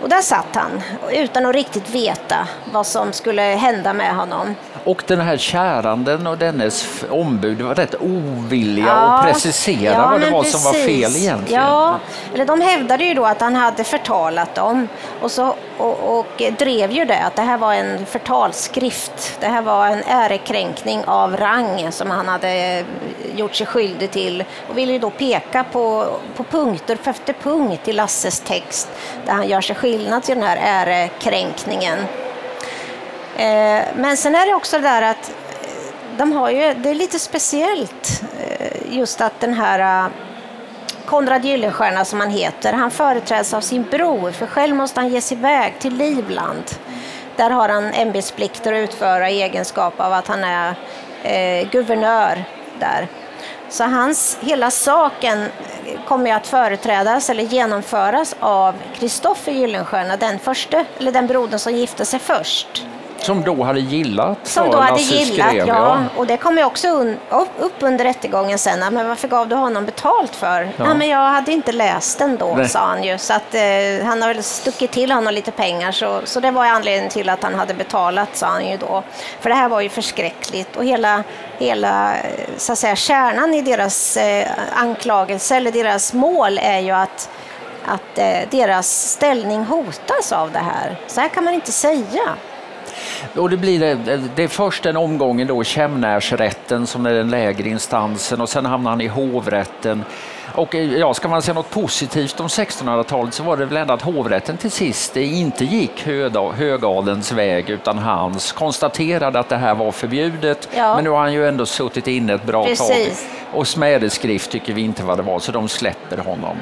Och 0.02 0.10
där 0.10 0.22
satt 0.22 0.56
han 0.56 0.82
utan 1.12 1.46
att 1.46 1.56
riktigt 1.56 1.90
veta 1.90 2.48
vad 2.72 2.88
som 2.88 3.14
skulle 3.14 3.42
hända 3.42 3.94
med 3.94 4.16
honom. 4.16 4.56
Och 4.84 5.04
den 5.08 5.22
här 5.22 5.38
käranden 5.38 6.28
och 6.28 6.38
dennes 6.38 7.04
ombud 7.10 7.62
var 7.62 7.76
rätt 7.76 7.96
ovilliga 8.00 8.86
ja, 8.86 8.94
att 8.94 9.26
precisera 9.26 9.94
ja, 9.94 10.10
vad 10.12 10.22
det 10.22 10.30
var 10.30 10.44
precis. 10.44 10.62
som 10.62 10.74
var 10.74 10.80
fel 10.80 11.16
egentligen. 11.16 11.64
Ja, 11.64 12.00
eller 12.34 12.46
de 12.46 12.62
hävdade 12.62 13.04
ju 13.04 13.14
då 13.14 13.26
att 13.26 13.42
han 13.42 13.56
hade 13.56 13.84
förtalat 13.84 14.56
dem 14.56 14.88
och, 15.22 15.32
så, 15.32 15.56
och, 15.78 16.20
och 16.20 16.42
drev 16.58 16.92
ju 16.92 17.06
det 17.06 17.20
att 17.20 17.36
det 17.36 17.42
här 17.42 17.58
var 17.58 17.74
en 17.74 18.06
förtalsskrift. 18.06 19.38
Det 19.40 19.48
här 19.48 19.62
var 19.62 19.88
en 19.88 20.04
ärekränkning 20.08 21.04
av 21.06 21.38
rang 21.38 21.92
som 21.92 22.12
han 22.12 22.28
hade 22.28 22.84
gjort 23.36 23.56
sig 23.56 23.68
skyldig 23.68 24.12
till 24.12 24.44
och 24.70 24.78
ville 24.78 24.98
då 24.98 25.10
peka 25.10 25.64
på, 25.64 26.08
på 26.36 26.44
punkter 26.44 26.98
efter 27.04 27.34
punkt 27.34 27.88
i 27.88 27.94
Lasses 27.94 28.40
text 28.40 28.90
där 29.26 29.34
han 29.34 29.48
gör 29.48 29.62
sig 29.62 29.76
skillnad 29.92 30.24
till 30.24 30.36
den 30.36 30.44
här 30.44 30.58
ärekränkningen. 30.62 32.00
Eh, 33.38 33.84
men 33.96 34.18
sen 34.18 34.36
är 34.36 34.46
det 34.46 34.54
också 34.54 34.78
det 34.78 34.84
där 34.84 35.02
att 35.02 35.30
eh, 35.30 36.18
de 36.18 36.32
har 36.32 36.50
ju, 36.50 36.74
det 36.74 36.90
är 36.90 36.96
lite 36.96 37.20
speciellt 37.20 38.24
eh, 38.40 38.98
just 38.98 39.22
att 39.22 39.40
den 39.40 39.54
här 39.54 40.10
Konrad 41.06 41.46
Gyllenstierna 41.46 42.06
som 42.06 42.20
han 42.20 42.30
heter, 42.30 42.74
han 42.74 42.92
företräds 42.92 43.54
av 43.54 43.62
sin 43.62 43.84
bror 43.84 44.32
för 44.32 44.48
själv 44.48 44.76
måste 44.76 45.00
han 45.00 45.10
ge 45.10 45.22
sig 45.22 45.38
iväg 45.38 45.74
till 45.80 45.98
Livland. 45.98 46.64
Där 47.36 47.50
har 47.50 47.70
han 47.70 47.94
ämbetsplikter 47.94 48.74
att 48.74 48.90
utföra 48.90 49.30
i 49.30 49.42
egenskap 49.42 50.00
av 50.00 50.14
att 50.14 50.28
han 50.28 50.44
är 50.44 50.76
eh, 51.24 51.70
guvernör 51.70 52.44
där. 52.80 53.08
Så 53.72 53.84
hans, 53.84 54.38
hela 54.42 54.72
saken 54.72 55.48
kommer 56.08 56.34
att 56.34 56.48
företrädas 56.48 57.30
eller 57.30 57.44
genomföras 57.44 58.36
av 58.40 58.76
Kristoffer 58.96 59.52
Gyllenstierna, 59.52 60.18
den 60.18 60.40
första, 60.40 60.86
eller 60.98 61.12
den 61.12 61.28
brodern 61.28 61.60
som 61.60 61.74
gifte 61.76 62.06
sig 62.06 62.20
först. 62.20 62.86
Som 63.22 63.44
då 63.44 63.64
hade 63.64 63.80
gillat 63.80 64.38
Som 64.44 64.72
då 64.72 64.78
hade 64.78 65.02
gillat, 65.02 65.48
skrev, 65.48 65.68
ja. 65.68 65.76
ja. 65.76 66.04
Och 66.16 66.28
det 66.28 66.38
kom 66.38 66.58
ju 66.58 66.64
också 66.64 66.88
un, 66.88 67.18
upp 67.60 67.74
under 67.80 68.06
rättegången 68.06 68.58
sen. 68.58 68.94
Men 68.94 69.08
varför 69.08 69.28
gav 69.28 69.48
du 69.48 69.56
honom 69.56 69.86
betalt 69.86 70.36
för? 70.36 70.70
Ja. 70.78 70.86
Nej, 70.86 70.96
men 70.96 71.10
jag 71.10 71.30
hade 71.30 71.52
inte 71.52 71.72
läst 71.72 72.20
den 72.20 72.38
då, 72.38 72.54
Nej. 72.58 72.70
sa 72.70 72.80
han 72.80 73.04
ju. 73.04 73.18
Så 73.18 73.34
att, 73.34 73.56
eh, 73.56 74.06
han 74.06 74.22
har 74.22 74.34
väl 74.34 74.44
stuckit 74.44 74.92
till 74.92 75.12
honom 75.12 75.34
lite 75.34 75.52
pengar. 75.52 75.92
Så, 75.92 76.22
så 76.24 76.40
det 76.40 76.52
var 76.52 76.66
anledningen 76.66 77.12
till 77.12 77.30
att 77.30 77.44
han 77.44 77.56
hade 77.56 77.74
betalat, 77.74 78.30
sa 78.38 78.48
han 78.48 78.70
ju 78.70 78.78
då. 78.78 79.04
För 79.40 79.50
det 79.50 79.56
här 79.56 79.70
var 79.70 79.82
ju 79.82 79.90
förskräckligt. 79.90 80.76
Och 80.76 80.86
hela, 80.86 81.24
hela 81.58 82.14
så 82.58 82.74
att 82.74 82.80
säga, 82.80 82.96
kärnan 82.96 83.54
i 83.54 83.62
deras 83.62 84.18
eh, 84.18 84.48
anklagelse, 84.74 85.56
eller 85.56 85.72
deras 85.72 86.14
mål, 86.14 86.60
är 86.64 86.80
ju 86.80 86.92
att 86.92 87.30
att 87.86 88.18
eh, 88.18 88.40
deras 88.50 89.12
ställning 89.12 89.64
hotas 89.64 90.32
av 90.32 90.52
det 90.52 90.60
här. 90.60 90.96
Så 91.08 91.22
här 91.22 91.30
kan 91.30 91.44
man 91.44 91.54
inte 91.54 91.72
säga. 91.72 92.36
Och 93.36 93.50
det, 93.50 93.58
blir 93.58 93.80
det, 93.80 94.22
det 94.36 94.44
är 94.44 94.48
först 94.48 94.84
den 94.84 94.98
omgången 94.98 95.48
då 95.48 95.64
Kämnärsrätten 95.64 96.88
som 96.88 97.06
är 97.06 97.14
den 97.14 97.30
lägre 97.30 97.70
instansen 97.70 98.42
och 98.42 98.50
sen 98.50 98.66
hamnar 98.66 98.92
han 98.92 99.02
i 99.02 99.08
hovrätten. 99.08 100.04
Och 100.56 100.76
eh, 100.76 100.98
ja, 100.98 101.14
ska 101.14 101.28
man 101.28 101.42
säga 101.42 101.54
något 101.54 101.70
positivt 101.70 102.40
om 102.40 102.48
1600-talet 102.48 103.34
så 103.34 103.44
var 103.44 103.58
det 103.58 103.66
väl 103.66 103.78
ändå 103.78 103.94
att 103.94 104.02
hovrätten 104.02 104.58
till 104.58 104.72
sist 104.72 105.18
inte 105.18 105.66
gick 105.66 106.08
högadens 106.56 107.32
väg 107.32 107.70
utan 107.70 107.98
hans, 107.98 108.52
konstaterade 108.52 109.40
att 109.40 109.50
det 109.50 109.58
här 109.58 109.76
var 109.76 109.92
förbjudet. 109.92 110.70
Ja. 110.76 110.96
Men 110.96 111.04
nu 111.04 111.10
har 111.10 111.20
han 111.20 111.34
ju 111.34 111.48
ändå 111.48 111.66
suttit 111.66 112.08
inne 112.08 112.34
ett 112.34 112.44
bra 112.44 112.66
Precis. 112.66 112.88
tag. 112.88 113.60
Och 113.60 113.68
smädeskrift 113.68 114.52
tycker 114.52 114.74
vi 114.74 114.82
inte 114.82 115.04
vad 115.04 115.18
det 115.18 115.24
var 115.24 115.40
så 115.40 115.52
de 115.52 115.68
släpper 115.68 116.18
honom. 116.18 116.58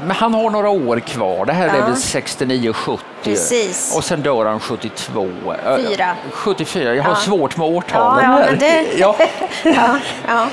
Men 0.00 0.16
han 0.16 0.34
har 0.34 0.50
några 0.50 0.68
år 0.68 1.00
kvar. 1.00 1.46
Det 1.46 1.52
här 1.52 1.66
ja. 1.66 1.74
är 1.74 1.82
väl 1.82 1.94
69-70 1.94 2.98
Precis. 3.22 3.96
och 3.96 4.04
sen 4.04 4.22
dör 4.22 4.44
han 4.44 4.60
72. 4.60 5.28
Fyra. 5.76 6.16
74. 6.32 6.94
Jag 6.94 7.02
har 7.02 7.10
ja. 7.10 7.16
svårt 7.16 7.56
med 7.56 7.66
årtalen 7.66 8.30
ja, 8.30 8.46
ja, 8.46 8.56
det... 8.56 8.98
ja. 8.98 9.16
ja, 10.26 10.48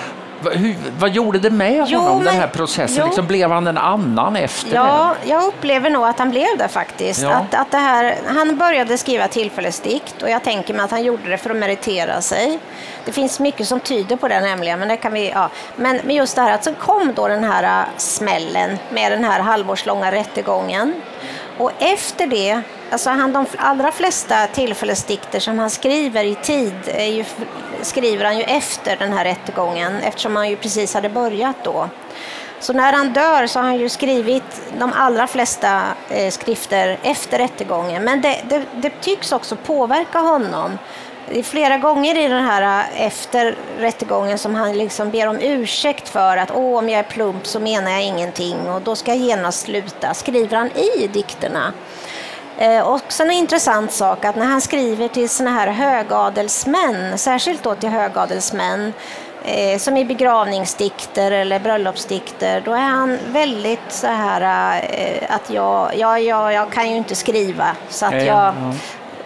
hur, 0.51 0.75
vad 0.99 1.09
gjorde 1.09 1.39
det 1.39 1.49
med 1.49 1.85
jo, 1.87 1.99
honom, 1.99 2.17
men, 2.17 2.25
den 2.25 2.35
här 2.35 2.47
processen? 2.47 3.05
Liksom, 3.05 3.27
blev 3.27 3.51
han 3.51 3.67
en 3.67 3.77
annan 3.77 4.35
efter 4.35 4.75
ja, 4.75 5.15
det? 5.23 5.29
Jag 5.29 5.43
upplever 5.43 5.89
nog 5.89 6.05
att 6.05 6.19
han 6.19 6.29
blev 6.29 6.57
det 6.57 6.67
faktiskt. 6.67 7.21
Ja. 7.21 7.29
Att, 7.29 7.53
att 7.53 7.71
det 7.71 7.77
här, 7.77 8.15
han 8.27 8.57
började 8.57 8.97
skriva 8.97 9.27
tillfällesdikt 9.27 10.21
och 10.21 10.29
jag 10.29 10.43
tänker 10.43 10.73
mig 10.73 10.85
att 10.85 10.91
han 10.91 11.03
gjorde 11.03 11.29
det 11.29 11.37
för 11.37 11.49
att 11.49 11.57
meritera 11.57 12.21
sig. 12.21 12.59
Det 13.05 13.11
finns 13.11 13.39
mycket 13.39 13.67
som 13.67 13.79
tyder 13.79 14.15
på 14.15 14.27
det 14.27 14.41
nämligen, 14.41 14.79
men 14.79 14.87
det 14.87 14.97
kan 14.97 15.13
vi, 15.13 15.29
ja. 15.29 15.49
men, 15.75 15.99
men 16.03 16.15
just 16.15 16.35
det 16.35 16.41
här 16.41 16.53
att 16.53 16.63
så 16.63 16.73
kom 16.73 17.13
då 17.15 17.27
den 17.27 17.43
här 17.43 17.81
äh, 17.81 17.85
smällen 17.97 18.77
med 18.89 19.11
den 19.11 19.23
här 19.23 19.39
halvårslånga 19.39 20.11
rättegången. 20.11 20.93
Och 21.57 21.71
efter 21.79 22.27
det, 22.27 22.61
alltså 22.91 23.09
han, 23.09 23.33
de 23.33 23.45
allra 23.57 23.91
flesta 23.91 24.47
tillfällesdikter 24.47 25.39
som 25.39 25.59
han 25.59 25.69
skriver 25.69 26.23
i 26.23 26.35
tid 26.35 26.73
ju, 26.97 27.25
skriver 27.81 28.25
han 28.25 28.37
ju 28.37 28.43
efter 28.43 28.97
den 28.97 29.13
här 29.13 29.25
rättegången 29.25 29.95
eftersom 29.95 30.35
han 30.35 30.49
ju 30.49 30.55
precis 30.55 30.93
hade 30.93 31.09
börjat 31.09 31.55
då. 31.63 31.89
Så 32.59 32.73
när 32.73 32.93
han 32.93 33.13
dör 33.13 33.47
så 33.47 33.59
har 33.59 33.65
han 33.65 33.79
ju 33.79 33.89
skrivit 33.89 34.61
de 34.79 34.93
allra 34.93 35.27
flesta 35.27 35.81
eh, 36.09 36.31
skrifter 36.31 36.97
efter 37.03 37.37
rättegången. 37.37 38.03
Men 38.03 38.21
det, 38.21 38.41
det, 38.49 38.63
det 38.75 39.01
tycks 39.01 39.31
också 39.31 39.55
påverka 39.55 40.19
honom. 40.19 40.77
Det 41.29 41.39
är 41.39 41.43
flera 41.43 41.77
gånger 41.77 42.17
i 42.17 42.27
den 42.27 42.43
här 42.45 42.79
äh, 42.79 43.05
efter 43.05 43.55
rättegången 43.79 44.37
som 44.37 44.55
han 44.55 44.77
liksom 44.77 45.09
ber 45.09 45.27
om 45.27 45.39
ursäkt 45.39 46.09
för 46.09 46.37
att 46.37 46.51
Åh, 46.51 46.77
om 46.77 46.89
jag 46.89 46.99
är 46.99 47.03
plump 47.03 47.47
så 47.47 47.59
menar 47.59 47.91
jag 47.91 48.03
ingenting 48.03 48.69
och 48.69 48.81
då 48.81 48.95
ska 48.95 49.11
jag 49.11 49.17
genast 49.17 49.59
sluta, 49.61 50.13
skriver 50.13 50.57
han 50.57 50.71
i 50.71 51.07
dikterna. 51.07 51.73
Eh, 52.57 52.87
och 52.87 53.01
sen 53.07 53.29
en 53.29 53.35
intressant 53.35 53.91
sak 53.91 54.25
att 54.25 54.35
när 54.35 54.45
han 54.45 54.61
skriver 54.61 55.07
till 55.07 55.29
såna 55.29 55.49
här 55.49 55.67
högadelsmän, 55.67 57.17
särskilt 57.17 57.63
då 57.63 57.75
till 57.75 57.89
högadelsmän, 57.89 58.93
eh, 59.45 59.77
som 59.79 59.97
i 59.97 60.05
begravningsdikter 60.05 61.31
eller 61.31 61.59
bröllopsdikter, 61.59 62.61
då 62.65 62.71
är 62.71 62.77
han 62.87 63.19
väldigt 63.27 63.91
så 63.91 64.07
här 64.07 64.81
eh, 64.91 65.35
att 65.35 65.49
jag, 65.49 65.91
ja, 65.97 66.19
ja, 66.19 66.53
jag 66.53 66.71
kan 66.71 66.89
ju 66.89 66.97
inte 66.97 67.15
skriva 67.15 67.75
så 67.89 68.05
att 68.05 68.25
jag, 68.25 68.53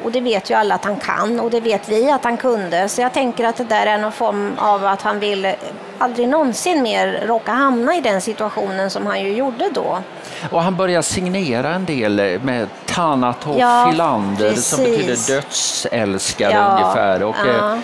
och 0.03 0.11
det 0.11 0.21
vet 0.21 0.49
ju 0.49 0.53
alla 0.53 0.75
att 0.75 0.85
han 0.85 0.95
kan 0.95 1.39
och 1.39 1.51
det 1.51 1.59
vet 1.59 1.89
vi 1.89 2.11
att 2.11 2.23
han 2.23 2.37
kunde. 2.37 2.89
Så 2.89 3.01
jag 3.01 3.13
tänker 3.13 3.45
att 3.45 3.55
det 3.55 3.63
där 3.63 3.85
är 3.85 3.97
någon 3.97 4.11
form 4.11 4.53
av 4.57 4.85
att 4.85 5.01
han 5.01 5.19
vill 5.19 5.53
aldrig 5.97 6.27
någonsin 6.27 6.83
mer 6.83 7.23
råka 7.27 7.51
hamna 7.51 7.95
i 7.95 8.01
den 8.01 8.21
situationen 8.21 8.89
som 8.89 9.05
han 9.05 9.21
ju 9.21 9.33
gjorde 9.33 9.69
då. 9.73 9.99
Och 10.51 10.61
han 10.61 10.75
börjar 10.75 11.01
signera 11.01 11.75
en 11.75 11.85
del 11.85 12.39
med 12.43 12.67
Thanatos 12.85 13.57
ja, 13.59 13.87
Filander 13.91 14.49
precis. 14.49 14.65
som 14.67 14.83
betyder 14.83 15.35
dödsälskare 15.35 16.53
ja, 16.53 16.71
ungefär. 16.71 17.23
Och, 17.23 17.35
ja. 17.45 17.73
Eh, 17.73 17.79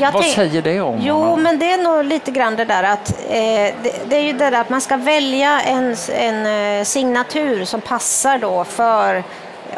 Ja, 0.00 0.10
Vad 0.12 0.22
tänk, 0.22 0.34
säger 0.34 0.62
det 0.62 0.80
om 0.80 0.98
Jo, 1.02 1.14
honom? 1.14 1.42
men 1.42 1.58
det 1.58 1.72
är 1.72 1.78
nog 1.82 2.04
lite 2.04 2.30
grann 2.30 2.56
det 2.56 2.64
där 2.64 2.82
att 2.82 3.10
eh, 3.10 3.74
det, 3.82 3.92
det, 4.08 4.16
är 4.16 4.20
ju 4.22 4.32
det 4.32 4.50
där 4.50 4.60
att 4.60 4.70
man 4.70 4.80
ska 4.80 4.96
välja 4.96 5.60
en, 5.60 5.96
en 6.08 6.78
eh, 6.78 6.84
signatur 6.84 7.64
som 7.64 7.80
passar 7.80 8.38
då 8.38 8.64
för 8.64 9.24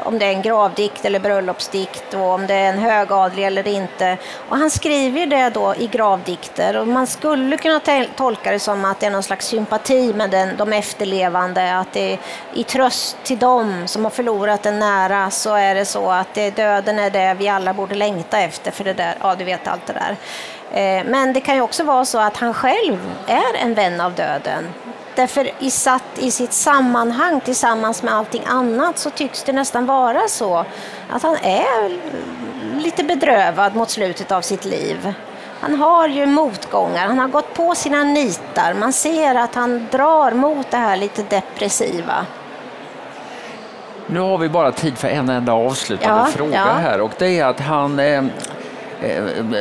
om 0.03 0.19
det 0.19 0.27
är 0.27 0.31
en 0.31 0.43
gravdikt 0.43 1.05
eller 1.05 1.21
bröllopsdikt 1.21 2.15
och 2.15 2.21
om 2.21 2.47
det 2.47 2.55
är 2.55 2.69
en 2.69 2.79
högadlig 2.79 3.47
eller 3.47 3.69
inte. 3.69 4.17
Och 4.49 4.57
han 4.57 4.71
skriver 4.71 5.27
det 5.27 5.51
då 5.51 5.75
i 5.79 5.87
gravdikter 5.87 6.77
och 6.77 6.89
man 6.89 7.07
skulle 7.07 7.57
kunna 7.57 7.81
tolka 8.17 8.51
det 8.51 8.59
som 8.59 8.85
att 8.85 9.01
det 9.01 9.07
är 9.07 9.11
någon 9.11 9.23
slags 9.23 9.47
sympati 9.47 10.13
med 10.13 10.31
den, 10.31 10.57
de 10.57 10.73
efterlevande, 10.73 11.79
att 11.79 11.93
det 11.93 12.13
är 12.13 12.19
i 12.55 12.65
tröst 12.65 13.17
till 13.23 13.39
dem 13.39 13.83
som 13.87 14.05
har 14.05 14.11
förlorat 14.11 14.67
en 14.67 14.79
nära 14.79 15.31
så 15.31 15.55
är 15.55 15.75
det 15.75 15.85
så 15.85 16.11
att 16.11 16.35
det, 16.35 16.51
döden 16.51 16.99
är 16.99 17.11
det 17.11 17.37
vi 17.39 17.49
alla 17.49 17.75
borde 17.75 17.95
längta 17.95 18.41
efter 18.41 18.71
för 18.71 18.85
det 18.85 18.93
där, 18.93 19.15
ja 19.21 19.35
du 19.35 19.45
vet 19.45 19.69
allt 19.69 19.87
det 19.87 19.93
där. 19.93 20.17
Eh, 20.73 21.05
men 21.05 21.33
det 21.33 21.41
kan 21.41 21.55
ju 21.55 21.61
också 21.61 21.85
vara 21.85 22.05
så 22.05 22.19
att 22.19 22.37
han 22.37 22.55
själv 22.55 22.99
är 23.27 23.57
en 23.63 23.75
vän 23.75 24.01
av 24.01 24.15
döden. 24.15 24.69
Därför 25.15 25.51
i, 25.59 25.71
satt 25.71 26.19
i 26.19 26.31
sitt 26.31 26.53
sammanhang 26.53 27.41
tillsammans 27.41 28.03
med 28.03 28.15
allting 28.15 28.43
annat 28.47 28.99
så 28.99 29.11
tycks 29.11 29.43
det 29.43 29.53
nästan 29.53 29.87
vara 29.87 30.29
så 30.29 30.65
att 31.11 31.23
han 31.23 31.37
är 31.37 31.99
lite 32.81 33.05
bedrövad 33.05 33.77
mot 33.77 33.91
slutet 33.91 34.33
av 34.33 34.41
sitt 34.41 34.65
liv. 34.65 35.15
Han 35.61 35.75
har 35.75 36.09
ju 36.09 36.27
motgångar, 36.27 37.07
han 37.07 37.19
har 37.19 37.29
gått 37.29 37.55
på 37.55 37.75
sina 37.75 38.05
nitar. 38.05 38.75
Man 38.75 38.93
ser 38.93 39.35
att 39.35 39.55
han 39.55 39.87
drar 39.91 40.33
mot 40.33 40.71
det 40.71 40.77
här 40.77 40.97
lite 40.97 41.23
depressiva. 41.23 42.27
Nu 44.07 44.21
har 44.21 44.39
vi 44.39 44.49
bara 44.49 44.73
tid 44.73 44.99
för 44.99 45.09
en 45.09 45.29
enda 45.29 45.53
avslutande 45.53 46.21
ja, 46.21 46.27
fråga 46.27 46.55
ja. 46.55 46.73
här 46.73 47.01
och 47.01 47.11
det 47.19 47.39
är 47.39 47.45
att 47.45 47.61
han 47.61 47.99
eh, 47.99 48.23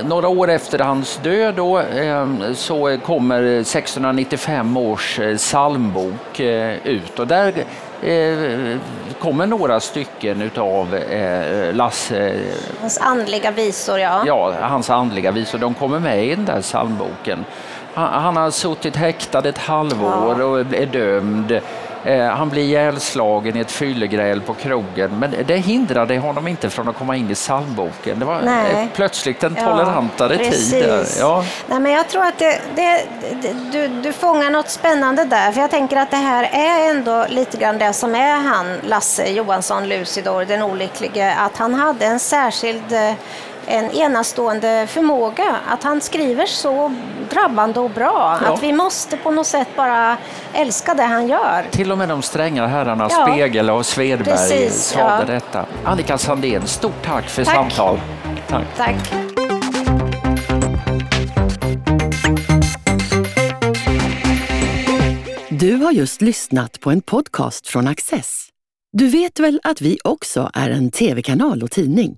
några 0.05 0.27
år 0.27 0.49
efter 0.49 0.79
hans 0.79 1.17
död 1.23 1.55
då, 1.55 1.79
eh, 1.79 2.27
så 2.53 2.97
kommer 3.03 3.43
1695 3.43 4.77
års 4.77 5.19
eh, 5.19 5.37
psalmbok 5.37 6.39
ut 6.83 7.19
och 7.19 7.27
där 7.27 7.53
kommer 9.19 9.47
några 9.47 9.79
stycken 9.79 10.41
utav 10.41 10.99
Lasse... 11.73 12.33
Hans 12.81 12.97
andliga 12.97 13.51
visor, 13.51 13.99
ja. 13.99 14.23
Ja, 14.25 14.53
hans 14.61 14.89
andliga 14.89 15.31
visor. 15.31 15.57
De 15.57 15.73
kommer 15.73 15.99
med 15.99 16.25
i 16.25 16.35
den 16.35 16.45
där 16.45 16.61
psalmboken. 16.61 17.45
Han, 17.93 18.35
har 18.35 18.51
suttit 18.51 18.95
häktad 18.95 19.49
ett 19.49 19.57
halvår 19.57 20.35
ja. 20.39 20.45
och 20.45 20.59
är 20.59 20.85
dömd. 20.85 21.61
Eh, 22.03 22.25
han 22.25 22.49
blir 22.49 22.63
ihjälslagen 22.63 23.57
i 23.57 23.59
ett 23.59 23.71
fyllegräl 23.71 24.41
på 24.41 24.53
krogen, 24.53 25.19
men 25.19 25.35
det 25.45 25.57
hindrade 25.57 26.17
honom 26.17 26.47
inte 26.47 26.69
från 26.69 26.89
att 26.89 26.97
komma 26.97 27.15
in 27.15 27.31
i 27.31 27.35
psalmboken. 27.35 28.19
Det 28.19 28.25
var 28.25 28.41
Nej. 28.41 28.87
plötsligt 28.95 29.43
en 29.43 29.55
Ja, 29.59 29.65
tolerantare 29.65 30.37
precis. 30.37 30.71
tid. 30.71 31.05
Ja. 31.19 31.43
Nej, 31.67 31.79
men 31.79 31.91
jag 31.91 32.07
tror 32.07 32.23
att 32.23 32.37
det, 32.37 32.59
det, 32.75 33.03
det, 33.41 33.53
du, 33.71 33.87
du 33.87 34.13
fångar 34.13 34.49
något 34.49 34.69
spännande 34.69 35.25
där, 35.25 35.51
för 35.51 35.61
jag 35.61 35.69
tänker 35.69 35.97
att 35.97 36.11
det 36.11 36.17
här 36.17 36.43
är 36.43 36.89
ändå 36.89 37.25
lite 37.29 37.57
grann 37.57 37.77
det 37.77 37.93
som 37.93 38.15
är 38.15 38.35
han, 38.35 38.77
Lasse 38.87 39.29
Johansson 39.29 39.87
Lucidor, 39.89 40.45
den 40.45 40.61
olycklige, 40.61 41.35
att 41.35 41.57
han 41.57 41.73
hade 41.73 42.05
en 42.05 42.19
särskild 42.19 42.91
eh, 42.91 43.13
en 43.65 43.91
enastående 43.91 44.87
förmåga, 44.89 45.55
att 45.69 45.83
han 45.83 46.01
skriver 46.01 46.45
så 46.45 46.93
drabbande 47.29 47.79
och 47.79 47.89
bra, 47.89 48.39
Ja. 48.45 48.53
att 48.53 48.63
vi 48.63 48.73
måste 48.73 49.17
på 49.17 49.31
något 49.31 49.47
sätt 49.47 49.67
bara 49.75 50.17
älska 50.53 50.93
det 50.93 51.03
han 51.03 51.27
gör. 51.27 51.65
Till 51.71 51.91
och 51.91 51.97
med 51.97 52.09
de 52.09 52.21
stränga 52.21 52.67
herrarna 52.67 53.07
Ja. 53.11 53.25
Spegel 53.27 53.69
och 53.69 53.85
Svedberg 53.85 54.25
Precis, 54.25 54.73
sade 54.83 55.03
ja. 55.27 55.33
detta. 55.33 55.65
Annika 55.85 56.17
Sandén, 56.17 56.67
stort 56.67 57.05
tack 57.05 57.29
för 57.29 57.45
Tack. 57.45 57.55
samtal. 57.55 57.99
Tack. 58.47 58.65
Tack. 58.77 58.95
Du 65.49 65.75
har 65.75 65.91
just 65.91 66.21
lyssnat 66.21 66.79
på 66.79 66.91
en 66.91 67.01
podcast 67.01 67.67
från 67.67 67.87
Access. 67.87 68.45
Du 68.91 69.07
vet 69.09 69.39
väl 69.39 69.59
att 69.63 69.81
vi 69.81 69.97
också 70.03 70.49
är 70.53 70.69
en 70.69 70.91
tv-kanal 70.91 71.63
och 71.63 71.71
tidning? 71.71 72.17